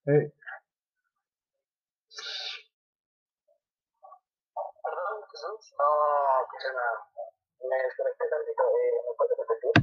Eh. 0.08 0.32
Perdón, 4.84 5.18
Jesús, 5.32 5.74
no 5.80 5.88
escuché 6.44 6.70
nada. 6.76 6.98
Me 7.68 7.78
desconecté 7.84 8.26
tantito, 8.30 8.64
eh, 8.70 8.94
¿me 9.06 9.12
puedes 9.18 9.38
repetir? 9.42 9.74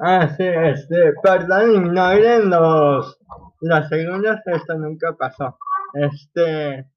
Ah, 0.00 0.26
sí, 0.36 0.44
este, 0.44 1.12
perdón, 1.22 1.86
ignoren 1.86 2.50
los, 2.50 3.16
las 3.60 3.88
segundas, 3.88 4.40
esto 4.46 4.74
nunca 4.74 5.12
pasó. 5.16 5.56
Este, 5.94 6.90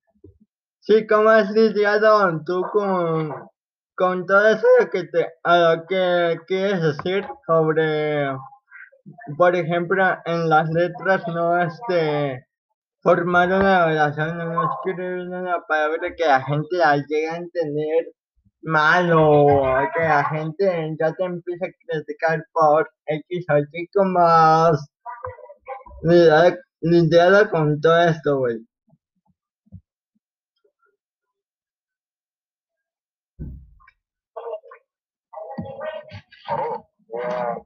sí, 0.79 1.05
¿cómo 1.05 1.29
has 1.29 1.51
lidiado 1.51 2.43
tú 2.43 2.63
con, 2.73 3.47
con 3.95 4.25
todo 4.25 4.47
eso 4.47 4.67
que 4.91 5.05
te, 5.05 5.27
que 5.89 6.39
quieres 6.47 6.81
decir 6.81 7.25
sobre, 7.47 8.29
por 9.37 9.55
ejemplo, 9.55 10.03
en 10.25 10.49
las 10.49 10.69
letras 10.69 11.23
no 11.27 11.61
este 11.61 12.45
formar 13.01 13.47
una 13.47 13.85
relación, 13.85 14.37
no 14.37 14.69
escribir 14.73 15.27
una 15.27 15.61
palabra 15.67 16.13
que 16.15 16.25
la 16.25 16.41
gente 16.41 16.75
la 16.77 16.97
llegue 16.97 17.29
a 17.29 17.37
entender 17.37 18.05
mal 18.63 19.11
o 19.13 19.77
que 19.93 20.01
la 20.01 20.23
gente 20.25 20.95
ya 20.99 21.13
te 21.13 21.23
empiece 21.23 21.65
a 21.65 21.69
criticar 21.87 22.43
por 22.51 22.89
X 23.05 23.45
o 23.49 23.57
Y 23.59 23.87
como 23.93 24.19
lidiado 26.81 27.49
con 27.51 27.79
todo 27.79 27.99
esto, 28.03 28.39
güey. 28.39 28.57
Oh. 36.45 36.77
Eh, 37.15 37.57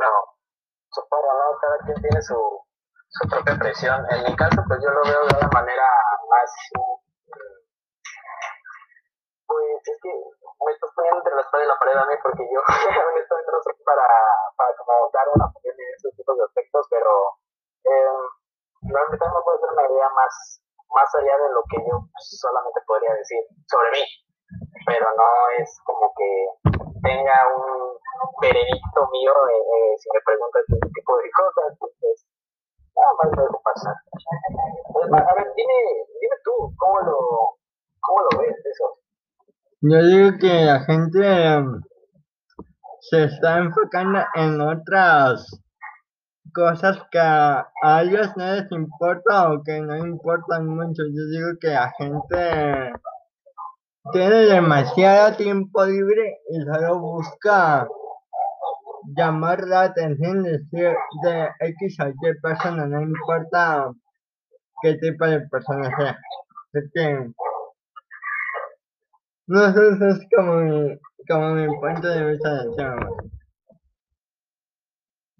no, 0.00 0.12
supongo, 0.92 1.32
¿no? 1.32 1.58
Cada 1.60 1.78
quien 1.84 1.96
tiene 2.02 2.20
su, 2.20 2.36
su 3.08 3.28
propia 3.28 3.56
presión. 3.56 4.04
En 4.10 4.24
mi 4.24 4.36
caso, 4.36 4.60
pues 4.68 4.80
yo 4.84 4.90
lo 4.90 5.02
veo 5.02 5.24
de 5.24 5.36
una 5.36 5.48
manera 5.48 5.88
más... 6.28 6.50
Pues 9.46 9.80
es 9.82 9.98
que 10.02 10.12
me 10.64 10.72
estás 10.72 10.90
poniendo 10.94 11.18
entre 11.18 11.34
la 11.34 11.40
espada 11.42 11.64
y 11.64 11.66
la 11.66 11.78
pared 11.78 11.96
a 11.96 12.06
mí 12.06 12.14
porque 12.22 12.44
yo 12.52 12.60
honestamente 12.60 13.50
no 13.50 13.60
sé 13.64 13.70
para, 13.82 14.06
para 14.56 14.76
como 14.76 15.10
dar 15.10 15.26
una 15.34 15.46
opinión 15.46 15.74
en 15.74 15.94
esos 15.96 16.14
tipos 16.14 16.36
de 16.36 16.44
aspectos, 16.44 16.86
pero 16.90 17.10
eh, 17.82 18.14
verdad 18.92 19.32
no 19.32 19.42
puedo 19.42 19.56
hacer 19.56 19.72
una 19.72 19.88
idea 19.90 20.08
más, 20.14 20.62
más 20.94 21.08
allá 21.16 21.34
de 21.34 21.50
lo 21.50 21.64
que 21.66 21.82
yo 21.82 21.98
solamente 22.14 22.78
podría 22.86 23.14
decir 23.14 23.42
sobre 23.66 23.90
mí 23.90 24.04
pero 24.86 25.06
no 25.16 25.30
es 25.58 25.80
como 25.84 26.12
que 26.16 26.30
tenga 27.02 27.36
un 27.56 27.96
veredicto 28.40 29.08
mío 29.12 29.32
si 29.98 30.08
me 30.12 30.20
preguntas 30.24 30.62
ese 30.68 30.88
tipo 30.94 31.16
de 31.18 31.30
cosas, 31.30 31.76
pues 31.78 32.26
nada 32.96 33.12
más 33.22 33.36
lo 33.36 33.42
dejo 33.44 33.62
pasar. 33.62 33.94
A 35.28 35.34
ver, 35.34 35.52
dime, 35.56 35.78
dime 36.20 36.36
tú, 36.44 36.74
¿cómo 36.76 37.00
lo, 37.00 37.18
cómo 38.00 38.20
lo 38.30 38.38
ves 38.40 38.56
eso? 38.64 38.98
Yo 39.82 39.98
digo 40.02 40.38
que 40.38 40.64
la 40.64 40.80
gente 40.80 41.20
em, 41.20 41.80
se 43.00 43.24
está 43.24 43.58
enfocando 43.58 44.20
en 44.34 44.60
otras 44.60 45.46
cosas 46.54 46.98
que 47.10 47.18
a 47.18 48.02
ellos 48.02 48.36
no 48.36 48.44
les 48.44 48.70
importa 48.72 49.52
o 49.52 49.62
que 49.62 49.80
no 49.80 49.96
importan 49.96 50.66
mucho. 50.66 51.02
Yo 51.04 51.24
digo 51.30 51.48
que 51.60 51.68
la 51.68 51.90
gente 51.96 52.92
tiene 54.12 54.46
demasiado 54.46 55.36
tiempo 55.36 55.84
libre 55.84 56.38
y 56.50 56.60
solo 56.62 56.98
busca 57.00 57.86
llamar 59.16 59.60
la 59.66 59.82
atención 59.82 60.42
de, 60.42 60.58
de 60.70 61.48
X 61.60 61.98
o 62.00 62.08
Y 62.08 62.40
persona, 62.40 62.86
no 62.86 63.02
importa 63.02 63.92
qué 64.82 64.94
tipo 64.94 65.26
de 65.26 65.40
persona 65.48 65.90
sea. 65.96 66.18
Así 66.72 66.90
que, 66.94 67.30
no 69.46 69.72
sé, 69.72 69.88
eso 69.90 70.06
es 70.08 70.28
como 70.34 70.54
mi, 70.56 70.98
como 71.28 71.54
mi 71.54 71.66
punto 71.78 72.08
de 72.08 72.24
vista 72.24 72.54
del 72.62 72.76
tema. 72.76 73.08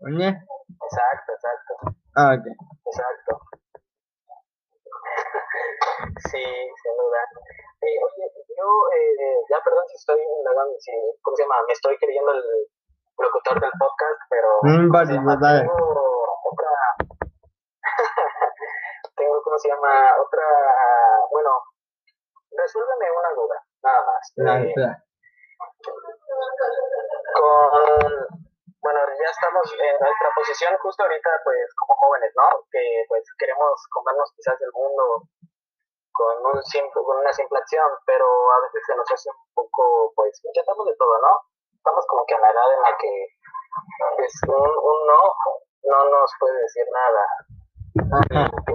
¿Oye? 0.00 0.28
Exacto, 0.28 1.32
exacto. 1.34 1.96
Ah, 2.16 2.34
ok. 2.34 2.46
Exacto. 2.86 3.40
sí, 6.30 6.42
sin 6.42 6.92
duda. 6.96 7.59
Eh, 7.80 7.96
oye, 8.04 8.28
yo, 8.56 8.68
eh, 8.92 9.40
ya 9.48 9.58
perdón 9.64 9.84
si 9.88 9.96
estoy 9.96 10.20
si, 10.78 10.92
¿cómo 11.22 11.36
se 11.36 11.42
llama? 11.42 11.62
Me 11.66 11.72
estoy 11.72 11.96
creyendo 11.96 12.32
el 12.32 12.44
locutor 13.18 13.60
del 13.60 13.72
podcast, 13.78 14.20
pero... 14.28 14.58
Mm, 14.62 14.90
vale, 14.90 15.14
tengo 15.14 15.72
otra... 16.44 16.70
tengo, 19.16 19.42
¿cómo 19.42 19.58
se 19.58 19.68
llama? 19.68 20.14
Otra... 20.20 20.44
Bueno, 21.30 21.50
resuélveme 22.52 23.06
una 23.10 23.32
duda, 23.32 23.64
nada 23.82 24.04
más. 24.04 24.32
Eh, 24.36 24.74
con 27.32 28.40
bueno, 28.80 29.00
ya 29.12 29.28
estamos 29.28 29.66
en 29.76 29.96
nuestra 30.00 30.28
posición 30.34 30.72
justo 30.78 31.02
ahorita, 31.02 31.30
pues 31.44 31.68
como 31.76 31.94
jóvenes, 32.00 32.32
¿no? 32.34 32.64
Que 32.72 33.04
pues 33.08 33.24
queremos 33.38 33.76
comernos 33.92 34.32
quizás 34.34 34.56
el 34.60 34.72
mundo 34.72 35.28
con 36.20 36.36
un 36.52 36.62
simple, 36.64 37.00
con 37.00 37.16
una 37.16 37.32
simple 37.32 37.56
acción, 37.58 37.88
pero 38.04 38.28
a 38.28 38.60
veces 38.60 38.84
se 38.84 38.94
nos 38.94 39.08
hace 39.10 39.30
un 39.30 39.40
poco, 39.54 40.12
pues 40.14 40.36
intentamos 40.44 40.84
de 40.84 40.96
todo, 40.96 41.16
¿no? 41.24 41.32
Estamos 41.72 42.04
como 42.08 42.26
que 42.26 42.34
a 42.34 42.40
la 42.40 42.50
edad 42.52 42.74
en 42.76 42.82
la 42.82 42.92
que 43.00 43.12
pues, 44.16 44.32
un, 44.48 44.68
un 44.68 44.98
no 45.08 45.20
no 45.88 45.98
nos 46.10 46.30
puede 46.38 46.60
decir 46.60 46.84
nada. 46.92 47.24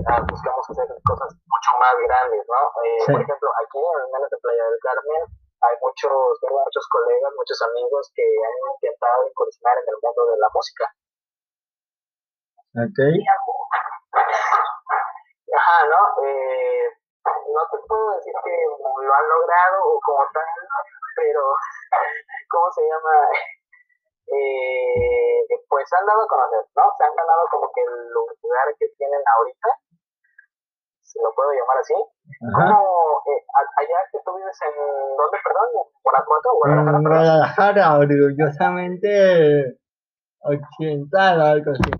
Ah, 0.10 0.22
buscamos 0.26 0.66
hacer 0.70 0.90
cosas 1.06 1.30
mucho 1.46 1.72
más 1.80 1.94
grandes, 2.02 2.44
¿no? 2.50 2.62
Eh, 2.82 3.06
Por 3.06 3.22
ejemplo, 3.22 3.50
aquí 3.62 3.78
en 3.78 4.02
el 4.02 4.12
menos 4.12 4.30
de 4.30 4.38
Playa 4.42 4.66
del 4.66 4.80
Carmen 4.82 5.24
hay 5.62 5.76
muchos, 5.82 6.42
tengo 6.42 6.60
muchos 6.66 6.86
colegas, 6.90 7.32
muchos 7.38 7.62
amigos 7.62 8.12
que 8.16 8.26
han 8.26 8.58
intentado 8.74 9.28
incursionar 9.30 9.78
en 9.78 9.88
el 9.94 9.98
mundo 10.02 10.22
de 10.34 10.38
la 10.38 10.50
música. 10.50 10.86
Ok. 12.76 13.00
Ajá, 15.56 15.78
¿no? 15.88 16.02
Eh, 16.28 16.90
no 17.54 17.62
te 17.72 17.78
puedo 17.88 18.16
decir 18.16 18.34
que 18.44 18.56
lo 19.06 19.14
han 19.14 19.28
logrado 19.30 19.78
o 19.86 20.00
como 20.02 20.24
tal, 20.34 20.46
pero, 21.16 21.42
¿cómo 22.50 22.72
se 22.72 22.82
llama? 22.82 23.16
Eh, 24.26 25.46
pues 25.70 25.86
han 25.94 26.06
dado 26.06 26.24
a 26.24 26.28
conocer, 26.28 26.66
¿no? 26.76 26.84
Se 26.98 27.04
han 27.06 27.16
ganado 27.16 27.46
como 27.52 27.72
que 27.72 27.82
el 27.82 28.10
lugar 28.10 28.68
que 28.80 28.88
tienen 28.98 29.22
ahorita 29.22 29.70
si 31.16 31.20
lo 31.24 31.32
puedo 31.34 31.52
llamar 31.52 31.78
así. 31.80 31.94
¿Cómo, 32.42 33.22
eh, 33.32 33.46
allá 33.78 34.00
que 34.12 34.20
tú 34.26 34.36
vives 34.36 34.60
en, 34.68 34.76
¿dónde, 35.16 35.38
perdón? 35.44 35.68
¿Guanajuato 36.04 36.50
o 36.50 36.58
Guadalajara? 36.58 36.98
En 36.98 37.04
Guadalajara, 37.04 38.00
orgullosamente 38.00 39.78
occidental 40.40 41.42
o 41.42 41.46
algo 41.46 41.72
así. 41.72 41.92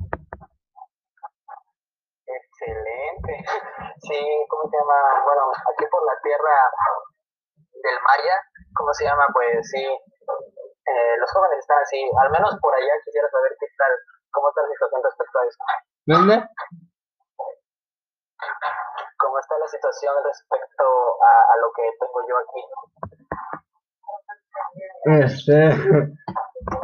Excelente. 2.28 3.46
Sí, 4.08 4.20
¿cómo 4.50 4.70
se 4.70 4.78
llama? 4.78 5.24
Bueno, 5.26 5.52
aquí 5.74 5.86
por 5.90 6.06
la 6.06 6.20
tierra 6.22 6.56
del 7.84 8.00
Maya, 8.06 8.38
¿cómo 8.76 8.94
se 8.94 9.06
llama? 9.06 9.28
Pues 9.34 9.70
sí, 9.70 9.84
eh, 9.84 11.16
los 11.20 11.32
jóvenes 11.32 11.60
están 11.60 11.80
así, 11.82 12.10
al 12.22 12.30
menos 12.30 12.56
por 12.62 12.74
allá 12.74 12.94
quisiera 13.04 13.30
saber 13.30 13.52
qué 13.60 13.68
tal, 13.78 13.92
cómo 14.32 14.50
está 14.50 14.62
la 14.62 14.70
situación 14.70 15.02
respecto 15.04 15.40
a 15.40 15.46
eso. 15.46 15.60
¿Dónde? 16.06 16.36
cómo 19.18 19.40
está 19.40 19.58
la 19.58 19.68
situación 19.68 20.14
respecto 20.24 20.84
a, 20.84 21.58
lo 21.62 21.72
que 21.76 21.84
tengo 22.00 22.20
yo 22.30 22.38
aquí. 22.44 22.62
Este, 25.24 25.58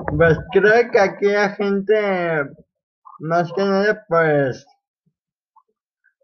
pues 0.18 0.38
creo 0.52 0.92
que 0.92 1.00
aquí 1.00 1.28
la 1.28 1.50
gente, 1.50 2.46
más 3.20 3.52
que 3.54 3.64
nada, 3.64 4.06
pues, 4.08 4.66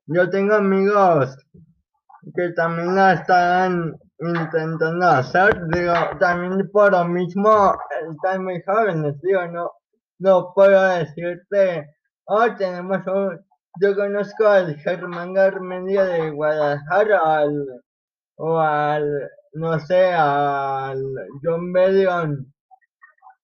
yo 0.07 0.29
tengo 0.29 0.55
amigos 0.55 1.37
que 2.35 2.49
también 2.51 2.95
la 2.95 3.13
están 3.13 3.95
intentando 4.19 5.05
hacer, 5.05 5.67
digo, 5.67 5.93
también 6.19 6.69
por 6.71 6.91
lo 6.91 7.05
mismo 7.05 7.75
están 8.11 8.43
muy 8.43 8.61
jóvenes, 8.63 9.19
digo, 9.21 9.45
no, 9.47 9.71
no 10.19 10.53
puedo 10.53 10.81
decirte, 10.97 11.89
oh, 12.25 12.47
tenemos 12.57 13.05
un, 13.07 13.39
yo 13.81 13.95
conozco 13.95 14.47
al 14.47 14.75
Germán 14.77 15.33
Garmendia 15.33 16.05
de 16.05 16.31
Guadalajara 16.31 17.45
o 18.37 18.59
al, 18.59 19.29
no 19.53 19.79
sé, 19.79 20.13
al 20.13 21.03
John 21.43 21.71
Bedion 21.73 22.53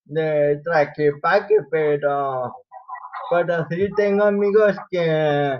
de 0.05 0.61
Traquepaque, 0.63 1.57
pero, 1.69 2.55
pero 3.29 3.65
sí 3.69 3.89
tengo 3.95 4.25
amigos 4.25 4.75
que, 4.89 5.59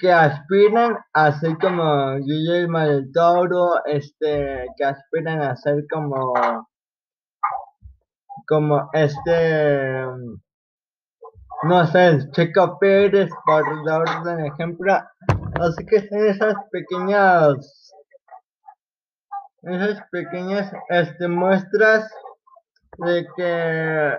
que 0.00 0.10
aspiran 0.10 0.98
a 1.12 1.32
ser 1.32 1.58
como 1.58 2.16
Guillermo 2.16 2.80
del 2.80 3.12
Toro, 3.12 3.84
este, 3.84 4.66
que 4.76 4.84
aspiran 4.84 5.42
a 5.42 5.56
ser 5.56 5.84
como, 5.92 6.32
como 8.48 8.88
este, 8.94 10.06
no 11.64 11.86
sé, 11.86 12.30
Checo 12.32 12.78
Pérez, 12.78 13.30
por 13.44 13.84
dar 13.84 14.02
un 14.22 14.46
ejemplo. 14.46 14.94
Así 15.60 15.84
que 15.84 16.08
son 16.08 16.26
esas 16.26 16.54
pequeñas, 16.70 17.92
esas 19.62 20.00
pequeñas 20.10 20.72
este, 20.88 21.28
muestras 21.28 22.10
de 22.96 23.26
que 23.36 24.18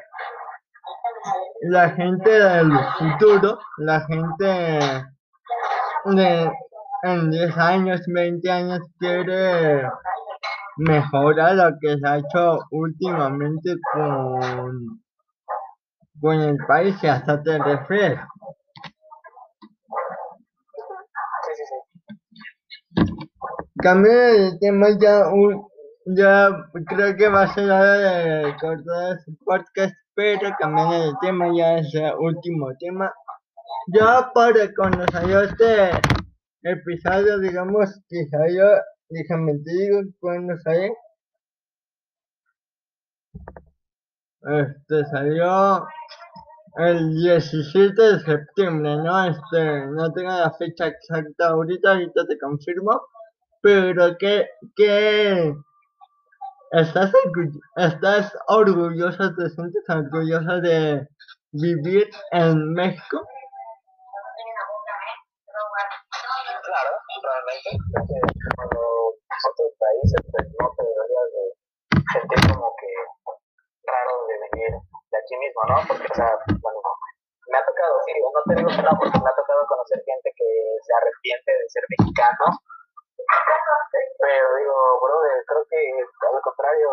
la 1.64 1.90
gente 1.92 2.30
del 2.30 2.72
futuro, 3.00 3.60
la 3.78 4.02
gente 4.02 4.80
de 6.06 6.52
en 7.04 7.32
10 7.32 7.58
años, 7.58 8.02
20 8.08 8.52
años 8.52 8.80
quiere 9.00 9.84
mejorar 10.78 11.56
lo 11.56 11.72
que 11.80 11.98
se 11.98 12.08
ha 12.08 12.18
hecho 12.18 12.60
últimamente 12.72 13.76
con 13.94 15.02
con 16.22 16.40
el 16.40 16.56
país 16.68 16.96
que 17.02 17.10
hasta 17.10 17.42
te 17.42 17.58
refieres. 17.58 18.20
Cambio 23.82 24.12
de 24.12 24.58
tema 24.60 24.90
ya, 25.00 25.24
ya 26.06 26.50
creo 26.86 27.16
que 27.18 27.28
va 27.28 27.44
a 27.44 27.54
ser 27.54 27.66
hora 27.66 27.94
de 27.94 28.56
cortar 28.58 29.20
su 29.26 29.36
podcast, 29.44 29.96
pero 30.14 30.52
cambiando 30.60 31.08
de 31.08 31.14
tema 31.22 31.48
ya 31.56 31.80
es 31.80 31.94
el 31.96 32.14
último 32.20 32.68
tema. 32.80 33.12
Ya 33.88 34.32
para 34.34 34.74
cuando 34.76 35.06
salió 35.12 35.42
este 35.42 35.92
episodio, 36.62 37.40
digamos 37.40 37.90
que 38.08 38.28
salió, 38.30 38.66
déjame 39.10 39.54
te 39.54 39.72
digo 39.72 40.02
cuando 40.20 40.56
salió. 40.60 40.94
Este 44.44 45.06
salió 45.06 45.88
el 46.78 47.16
17 47.16 48.02
de 48.02 48.20
septiembre, 48.20 48.98
¿no? 48.98 49.26
Este, 49.26 49.88
no 49.88 50.12
tengo 50.14 50.30
la 50.30 50.52
fecha 50.52 50.88
exacta 50.88 51.50
ahorita, 51.50 51.92
ahorita 51.92 52.26
te 52.28 52.38
confirmo, 52.38 53.02
pero 53.62 54.16
que, 54.18 54.48
que 54.76 55.56
estás, 56.72 57.12
estás 57.78 58.38
orgullosa, 58.48 59.36
te 59.36 59.50
sientes 59.50 59.84
orgullosa 59.90 60.60
de 60.60 61.08
vivir 61.52 62.10
en 62.32 62.74
México. 62.74 63.28
Cuando 68.56 68.80
otros 69.12 69.72
países 69.78 70.20
pues, 70.32 70.46
no 70.60 70.68
te 70.78 70.84
deberías 70.86 71.28
de 71.34 71.44
sentir 72.14 72.40
como 72.54 72.74
que 72.78 72.92
raro 73.86 74.14
de 74.28 74.36
venir 74.38 74.72
de 74.78 75.18
aquí 75.18 75.36
mismo, 75.38 75.62
¿no? 75.70 75.78
Porque, 75.88 76.08
o 76.08 76.16
sea, 76.16 76.38
bueno, 76.62 76.80
me 77.52 77.58
ha 77.58 77.66
tocado, 77.66 78.00
sí, 78.06 78.14
no 78.18 78.42
te 78.48 78.54
digo 78.56 78.70
que 78.70 78.84
no, 78.84 78.94
porque 78.98 79.18
me 79.20 79.30
ha 79.30 79.36
tocado 79.36 79.62
conocer 79.68 80.00
gente 80.06 80.30
que 80.36 80.50
se 80.82 80.92
arrepiente 80.94 81.52
de 81.52 81.66
ser 81.70 81.84
mexicano. 81.90 82.46
Pero 84.22 84.46
digo, 84.56 84.76
bro, 85.02 85.18
creo 85.48 85.64
que 85.70 85.80
al 86.02 86.42
contrario, 86.42 86.90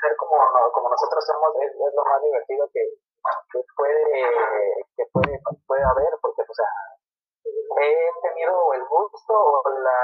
ser 0.00 0.16
como, 0.16 0.36
como 0.72 0.88
nosotros 0.90 1.24
somos 1.24 1.50
es, 1.62 1.72
es, 1.72 1.92
lo 1.94 2.04
más 2.04 2.20
divertido 2.22 2.68
que, 2.72 2.82
que 3.52 3.60
puede 3.76 4.02
que 4.96 5.04
puede, 5.12 5.38
puede 5.66 5.84
haber, 5.84 6.12
porque, 6.20 6.42
o 6.42 6.54
sea, 6.54 6.70
he 7.80 8.10
tenido 8.22 8.72
el 8.74 8.84
gusto 8.84 9.32
o 9.32 9.62
la, 9.82 9.98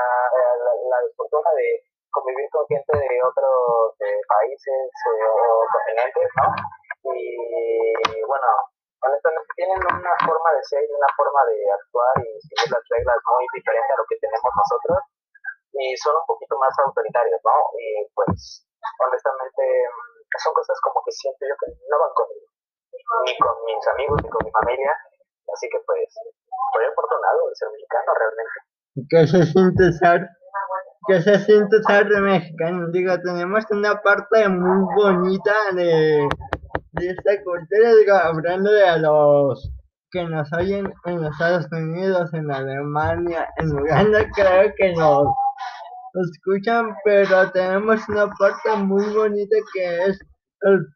la, 0.64 0.72
la 0.90 0.98
fortuna 1.16 1.50
de 1.56 1.82
convivir 2.10 2.48
con 2.50 2.66
gente 2.66 2.92
de 2.98 3.22
otros 3.22 3.94
países 4.26 4.90
eh, 4.90 5.26
o 5.28 5.64
continentes, 5.72 6.28
¿no? 6.36 6.77
¿Qué 29.10 29.26
se 29.26 29.46
siente 29.46 29.92
ser? 29.92 30.28
¿Qué 31.06 31.22
se 31.22 31.38
siente 31.40 31.76
ser 31.86 32.06
mexicano? 32.20 32.88
Digo, 32.90 33.14
tenemos 33.22 33.64
una 33.70 33.94
parte 34.02 34.48
muy 34.48 34.84
bonita 34.96 35.54
de, 35.74 36.28
de 36.92 37.06
esta 37.08 37.42
cultura, 37.42 37.94
digo, 37.98 38.14
hablando 38.14 38.70
de 38.70 38.98
los 39.00 39.70
que 40.10 40.24
nos 40.24 40.52
oyen 40.52 40.92
en 41.06 41.22
los 41.22 41.32
Estados 41.32 41.66
Unidos, 41.72 42.32
en 42.34 42.50
Alemania, 42.50 43.48
en 43.56 43.72
Uganda, 43.72 44.26
creo 44.34 44.72
que 44.76 44.92
nos 44.94 45.28
escuchan, 46.32 46.94
pero 47.04 47.50
tenemos 47.52 48.06
una 48.08 48.26
parte 48.38 48.76
muy 48.76 49.04
bonita 49.14 49.56
que 49.74 50.04
es 50.04 50.20
el, 50.62 50.86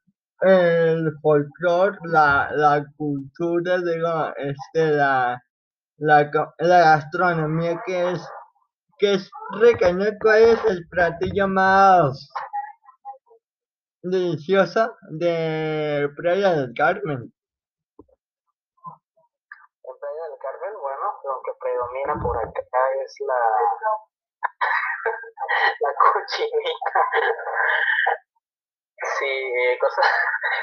el 0.40 1.12
folclore, 1.22 1.96
la, 2.04 2.50
la 2.54 2.84
cultura, 2.96 3.78
digo, 3.78 4.32
este, 4.36 4.90
la, 4.96 5.42
la, 6.03 6.28
la 6.59 6.78
gastronomía 6.80 7.80
que 7.86 8.11
es, 8.11 8.28
que 8.98 9.14
es 9.14 9.30
rica. 9.61 9.86
¿Cuál 10.20 10.42
es 10.42 10.64
el 10.64 10.88
platillo 10.88 11.46
más 11.46 12.28
delicioso 14.03 14.96
de 15.11 16.09
Playa 16.16 16.55
del 16.55 16.74
Carmen? 16.76 17.32
En 19.84 19.94
Playa 20.00 20.24
del 20.28 20.38
Carmen, 20.42 20.74
bueno, 20.80 21.20
lo 21.22 21.40
que 21.44 21.53
predomina 21.61 22.14
por 22.20 22.36
acá 22.36 22.84
es 23.05 23.14
la 23.20 23.40
la 25.80 25.94
cochinita. 25.94 27.00
Sí, 29.18 29.26
eh, 29.26 29.78
cosas, 29.80 30.07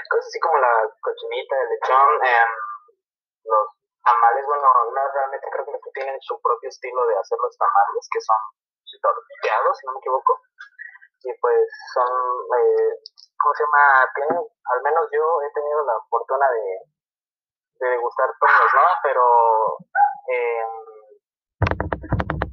cosas 0.10 0.28
así 0.28 0.40
como 0.40 0.58
la 0.58 0.90
cochinita, 1.02 1.56
el 1.62 1.70
lechón, 1.70 2.26
eh, 2.26 2.46
los 3.46 3.79
tamales, 4.04 4.46
bueno, 4.46 4.68
no, 4.94 5.02
realmente 5.14 5.48
creo 5.52 5.66
que 5.66 5.92
tienen 5.94 6.20
su 6.22 6.40
propio 6.42 6.70
estilo 6.70 7.06
de 7.08 7.18
hacer 7.18 7.38
los 7.42 7.58
tamales, 7.58 8.10
que 8.12 8.22
son 8.22 8.38
torteados, 9.02 9.78
si 9.78 9.86
no 9.86 9.94
me 9.94 10.00
equivoco. 10.00 10.42
Y 11.24 11.34
pues 11.40 11.68
son, 11.94 12.08
eh, 12.08 12.92
¿cómo 13.38 13.54
se 13.56 13.64
llama? 13.64 14.08
Tienen, 14.16 14.40
al 14.40 14.82
menos 14.84 15.08
yo 15.12 15.24
he 15.44 15.52
tenido 15.54 15.86
la 15.86 15.96
fortuna 16.10 16.48
de, 16.52 16.66
de 17.80 17.90
degustar 17.90 18.30
todos, 18.40 18.70
¿no? 18.74 18.88
Pero, 19.04 19.78
eh, 20.28 20.66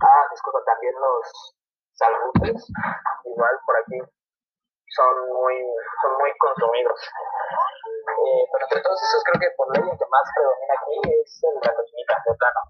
ah, 0.02 0.26
disculpa, 0.30 0.64
también 0.64 0.94
los, 1.00 1.56
salutes, 1.96 2.68
igual 3.24 3.58
por 3.64 3.76
aquí, 3.76 3.98
son 4.88 5.28
muy, 5.32 5.56
son 6.02 6.12
muy 6.18 6.32
consumidos. 6.38 7.00
Eh, 7.46 8.44
pero 8.52 8.64
entre 8.64 8.80
todos 8.82 9.02
esos 9.02 9.22
creo 9.24 9.40
que 9.40 9.54
por 9.56 9.66
ley 9.74 9.82
el 9.82 9.98
que 9.98 10.06
más 10.10 10.26
predomina 10.34 10.74
aquí 10.78 10.96
es 11.22 11.40
el 11.42 11.54
de 11.54 11.66
la 11.66 11.74
cochinita, 11.74 12.14
de 12.26 12.34
plano. 12.36 12.60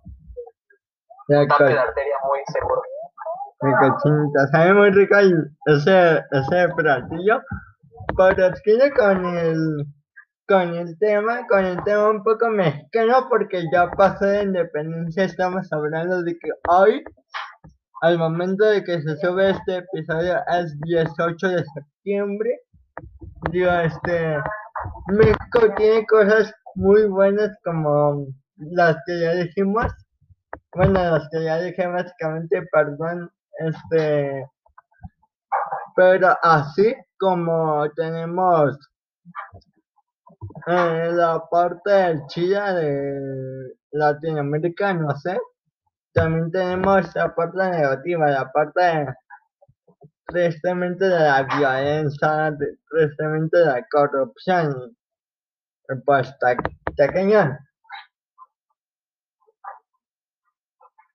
Un 1.29 1.74
de 1.74 1.79
arteria 1.79 2.16
muy 2.24 2.41
seguro. 2.53 2.83
La 3.61 3.72
cochinita, 3.79 4.47
sabe 4.53 4.74
muy 4.74 4.91
rico 4.91 5.16
ese, 5.66 6.24
ese 6.31 6.68
platillo, 6.77 7.43
pero 8.16 8.47
es 8.47 8.62
que 8.62 8.91
con 8.93 9.24
el 9.37 9.87
con 10.49 10.74
el 10.74 10.97
tema, 10.99 11.45
con 11.49 11.64
el 11.64 11.83
tema 11.83 12.09
un 12.11 12.22
poco 12.22 12.49
mexicano, 12.49 13.27
porque 13.29 13.64
ya 13.72 13.91
pasó 13.91 14.27
de 14.27 14.45
independencia, 14.45 15.24
estamos 15.24 15.66
hablando 15.72 16.22
de 16.22 16.39
que 16.39 16.51
hoy 16.68 17.03
al 18.03 18.18
momento 18.18 18.64
de 18.64 18.85
que 18.85 19.01
se 19.01 19.16
sube 19.16 19.51
este 19.51 19.79
episodio 19.79 20.37
es 20.49 20.79
18 20.81 21.49
de 21.49 21.64
septiembre. 21.64 22.61
Digo, 23.51 23.70
este 23.72 24.39
México 25.09 25.74
tiene 25.76 26.07
cosas 26.07 26.53
muy 26.74 27.07
buenas 27.07 27.57
como 27.64 28.26
las 28.57 28.97
que 29.07 29.20
ya 29.20 29.34
dijimos. 29.34 29.87
Bueno, 30.74 30.95
las 30.95 31.28
que 31.30 31.45
ya 31.45 31.61
dije 31.61 31.87
básicamente, 31.87 32.62
perdón, 32.72 33.30
este 33.59 34.47
pero 35.95 36.37
así 36.43 36.95
como 37.18 37.91
tenemos 37.97 38.78
eh, 40.66 41.11
la 41.12 41.43
parte 41.51 41.91
del 41.91 42.26
Chile 42.26 42.61
de 42.61 43.72
Latinoamérica, 43.93 44.93
no 44.93 45.16
sé, 45.16 45.39
también 46.12 46.51
tenemos 46.51 47.14
la 47.14 47.34
parte 47.34 47.59
negativa, 47.59 48.30
la 48.30 48.53
parte 48.53 49.07
tristemente 50.27 51.05
de 51.05 51.18
la 51.20 51.43
violencia, 51.45 52.57
tristemente 52.91 53.59
de 53.59 53.66
la 53.66 53.87
corrupción. 53.91 54.97
Pues 56.05 56.29
está, 56.29 56.53
está 56.89 57.12
cañón. 57.12 57.57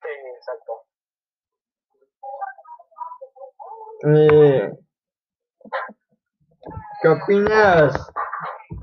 Sí, 0.01 0.09
exacto. 0.37 0.73
Eh, 4.03 4.71
¿Qué 7.01 7.07
opinas? 7.07 7.93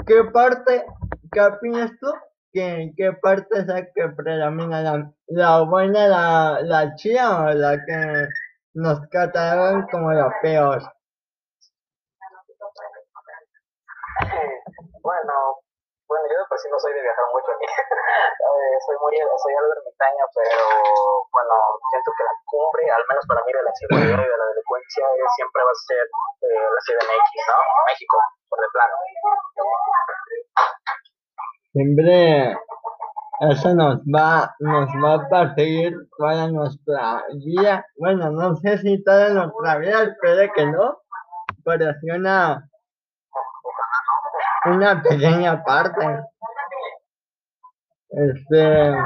¿Qué 0.07 0.25
parte? 0.25 0.85
¿Qué 1.33 1.41
opinas 1.41 1.91
tú 2.01 2.13
¿Qué, 2.53 2.93
qué 2.97 3.13
parte 3.13 3.59
es 3.59 3.67
la 3.67 3.85
que 3.85 4.09
predomina? 4.17 4.83
¿La, 4.83 5.13
la 5.29 5.61
buena, 5.63 6.09
la, 6.09 6.61
la 6.63 6.95
chida 6.97 7.41
o 7.41 7.53
la 7.53 7.77
que 7.85 8.29
nos 8.79 9.03
catalogan 9.11 9.87
como 9.91 10.13
la 10.13 10.31
peor? 10.41 10.79
Bueno, 15.03 15.35
bueno, 16.07 16.25
yo 16.31 16.39
pues 16.49 16.63
sí 16.63 16.69
no 16.71 16.79
soy 16.79 16.95
de 16.95 17.03
viajar 17.03 17.27
mucho 17.35 17.51
aquí. 17.53 17.67
Eh, 18.49 18.79
soy 18.87 18.97
muy, 18.99 19.15
soy 19.15 19.55
algo 19.55 19.71
ermitaño, 19.71 20.25
pero 20.35 20.59
bueno, 21.31 21.55
siento 21.93 22.11
que 22.17 22.25
la 22.25 22.35
cumbre, 22.49 22.91
al 22.91 23.05
menos 23.07 23.23
para 23.29 23.45
mí, 23.45 23.53
de 23.53 23.63
la 23.63 23.71
seguridad 23.77 24.25
y 24.25 24.31
de 24.33 24.39
la 24.41 24.47
delincuencia, 24.51 25.05
siempre 25.37 25.63
va 25.63 25.71
a 25.71 25.85
ser 25.87 26.03
eh, 26.03 26.67
la 26.67 26.81
CDMX, 26.83 27.29
¿no? 27.47 27.59
México, 27.87 28.17
por 28.49 28.59
de 28.59 28.69
plano 28.73 28.97
siempre 31.79 32.57
eso 33.41 33.73
nos 33.75 33.99
va, 34.01 34.53
nos 34.59 34.89
va 35.03 35.15
a 35.15 35.29
perseguir 35.29 35.95
toda 36.17 36.49
nuestra 36.49 37.25
vida. 37.35 37.87
Bueno, 37.97 38.31
no 38.31 38.57
sé 38.57 38.79
si 38.79 39.03
toda 39.05 39.31
nuestra 39.31 39.79
vida, 39.79 40.03
espero 40.03 40.53
que 40.55 40.67
no, 40.67 40.99
pero 41.65 41.93
sí 42.01 42.11
una, 42.11 42.69
una 44.65 45.03
pequeña 45.03 45.63
parte. 45.63 46.21
Este. 48.11 48.97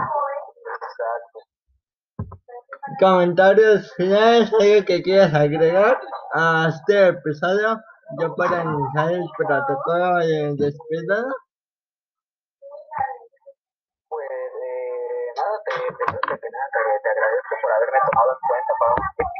Comentarios 2.98 3.92
finales, 3.94 4.52
algo 4.52 4.84
que 4.86 5.02
quieras 5.02 5.34
agregar 5.34 5.98
a 6.34 6.68
este 6.68 7.08
episodio, 7.08 7.80
yo 8.18 8.34
para 8.36 8.62
iniciar 8.62 9.12
el 9.12 9.26
protocolo 9.36 10.16
de 10.18 10.54
despedida. 10.56 11.24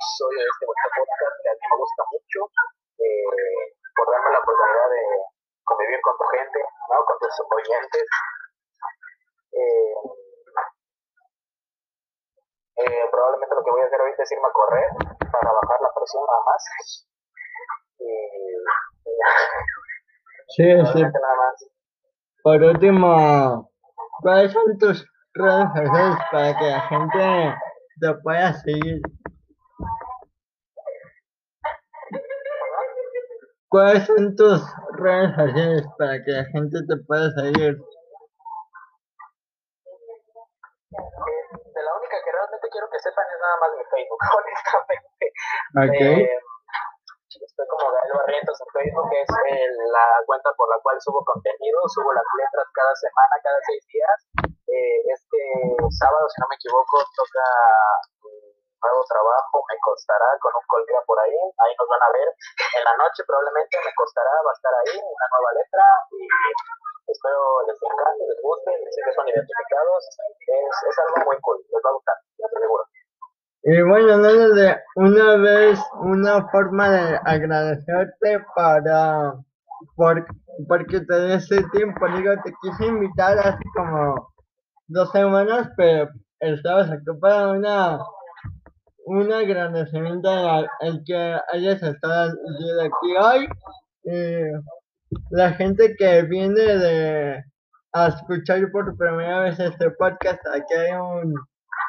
Episodio 0.03 0.43
de 0.43 0.51
este 0.51 0.67
podcast 0.67 1.37
que 1.39 1.49
a 1.49 1.55
mí 1.55 1.63
me 1.63 1.79
gusta 1.79 2.03
mucho, 2.11 2.39
eh, 2.99 3.63
por 3.95 4.07
darme 4.11 4.35
la 4.35 4.43
oportunidad 4.43 4.89
de 4.91 5.05
convivir 5.63 6.01
con 6.03 6.15
tu 6.19 6.27
gente, 6.27 6.59
¿no? 6.91 6.97
con 7.07 7.17
tus 7.23 7.35
oyentes. 7.39 8.07
Eh, 9.53 9.95
eh, 12.83 13.05
probablemente 13.15 13.55
lo 13.55 13.63
que 13.63 13.71
voy 13.71 13.83
a 13.83 13.87
hacer 13.87 14.01
ahorita 14.01 14.23
es 14.23 14.33
irme 14.33 14.49
a 14.49 14.59
correr 14.59 14.91
para 15.31 15.51
bajar 15.55 15.79
la 15.87 15.93
presión 15.95 16.23
nada 16.27 16.43
más. 16.51 16.63
Y, 18.03 18.11
sí, 20.51 20.67
sí. 20.67 21.03
Nada 21.03 21.37
más. 21.39 21.57
Por 22.43 22.59
último, 22.59 23.71
¿cuáles 24.19 24.51
son 24.53 24.79
tus 24.79 25.07
redes 25.35 25.69
sociales 25.77 26.19
para 26.33 26.59
que 26.59 26.67
la 26.67 26.81
gente 26.91 27.55
te 28.01 28.15
pueda 28.15 28.53
seguir. 28.55 29.01
¿Cuáles 33.73 34.05
son 34.05 34.37
tus 34.37 34.61
redes 35.01 35.33
sociales 35.33 35.89
para 35.97 36.21
que 36.21 36.29
la 36.29 36.45
gente 36.53 36.77
te 36.85 36.93
pueda 37.09 37.33
seguir? 37.41 37.73
De 37.73 37.81
la 41.81 41.93
única 41.97 42.21
que 42.21 42.33
realmente 42.37 42.69
quiero 42.69 42.85
que 42.93 43.01
sepan 43.01 43.25
es 43.33 43.41
nada 43.41 43.57
más 43.65 43.73
mi 43.73 43.81
Facebook, 43.89 44.21
honestamente. 44.37 45.25
Okay. 45.73 46.21
Eh, 46.21 46.37
Estoy 47.33 47.65
como 47.65 47.97
Gael 47.97 48.13
Barrientos 48.13 48.61
en 48.61 48.69
Facebook, 48.77 49.09
que 49.09 49.25
es 49.25 49.33
la 49.89 50.21
cuenta 50.29 50.53
por 50.53 50.69
la 50.69 50.77
cual 50.85 51.01
subo 51.01 51.25
contenido, 51.25 51.81
subo 51.89 52.13
las 52.13 52.29
letras 52.37 52.69
cada 52.77 52.93
semana, 52.93 53.41
cada 53.41 53.57
seis 53.65 53.81
días. 53.89 54.53
Eh, 54.69 55.17
este 55.17 55.41
sábado, 55.97 56.29
si 56.29 56.37
no 56.45 56.47
me 56.53 56.61
equivoco, 56.61 57.01
toca 57.17 57.49
nuevo 58.83 59.01
trabajo, 59.07 59.63
me 59.71 59.79
costará 59.79 60.29
con 60.43 60.53
un 60.59 60.67
colega 60.67 61.01
por 61.07 61.19
ahí, 61.23 61.39
ahí 61.39 61.73
nos 61.79 61.89
van 61.89 62.03
a 62.03 62.13
ver 62.13 62.29
en 62.29 62.83
la 62.83 62.95
noche 62.99 63.23
probablemente, 63.23 63.79
me 63.79 63.95
costará, 63.95 64.33
va 64.43 64.51
a 64.51 64.59
estar 64.59 64.75
ahí 64.83 64.95
una 64.99 65.27
nueva 65.31 65.51
letra 65.55 65.85
y 66.11 66.23
espero 67.07 67.39
les 67.71 67.79
encante, 67.79 68.23
les 68.27 68.41
guste, 68.43 68.71
sé 68.91 69.01
que 69.07 69.13
son 69.15 69.27
identificados, 69.29 70.01
es, 70.03 70.75
es 70.91 70.97
algo 70.99 71.19
muy 71.31 71.39
cool, 71.41 71.59
les 71.71 71.83
va 71.83 71.91
a 71.91 71.97
gustar, 71.97 72.17
estoy 72.39 72.61
seguro. 72.63 72.85
Y 73.65 73.83
bueno, 73.83 74.19
no 74.19 74.31
de 74.59 74.77
una 74.97 75.37
vez 75.37 75.79
una 76.03 76.51
forma 76.51 76.91
de 76.91 77.21
agradecerte 77.25 78.45
para 78.57 79.35
por, 79.95 80.27
porque 80.69 81.01
te 81.01 81.15
des 81.15 81.45
ese 81.51 81.63
tiempo, 81.71 82.07
digo, 82.09 82.33
te 82.43 82.53
quise 82.61 82.87
invitar 82.87 83.39
hace 83.39 83.63
como 83.77 84.33
dos 84.89 85.11
semanas, 85.13 85.69
pero 85.77 86.09
estabas 86.41 86.91
ocupada 86.91 87.53
una 87.53 87.99
un 89.07 89.33
agradecimiento 89.33 90.29
al 90.31 91.03
que 91.07 91.37
hayas 91.53 91.83
estado 91.83 92.33
aquí 92.85 93.17
hoy. 93.21 93.49
la 95.31 95.53
gente 95.53 95.95
que 95.99 96.23
viene 96.23 96.61
de 96.61 97.45
a 97.95 98.09
escuchar 98.09 98.71
por 98.73 98.97
primera 98.97 99.41
vez 99.41 99.61
este 99.61 99.91
podcast, 99.91 100.41
aquí 100.55 100.75
hay 100.75 100.93
un 100.93 101.35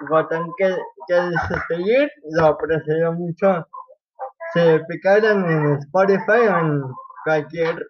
botón 0.09 0.51
que, 0.57 0.75
que 1.07 1.21
dice 1.29 1.55
seguir, 1.69 2.11
lo 2.31 2.47
aprecio 2.47 3.13
mucho. 3.13 3.65
Se 4.53 4.81
picaron 4.89 5.49
en 5.49 5.73
Spotify 5.79 6.47
o 6.49 6.59
en 6.59 6.83
cualquier 7.23 7.87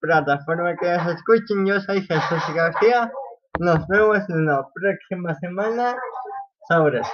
plataforma 0.00 0.76
que 0.76 0.86
se 0.86 1.12
escuchen. 1.12 1.66
Yo 1.66 1.80
soy 1.80 2.00
Jesús 2.02 2.54
García. 2.54 3.12
Nos 3.58 3.86
vemos 3.88 4.20
en 4.30 4.46
la 4.46 4.66
próxima 4.72 5.34
semana. 5.40 5.96
Sabres. 6.68 7.06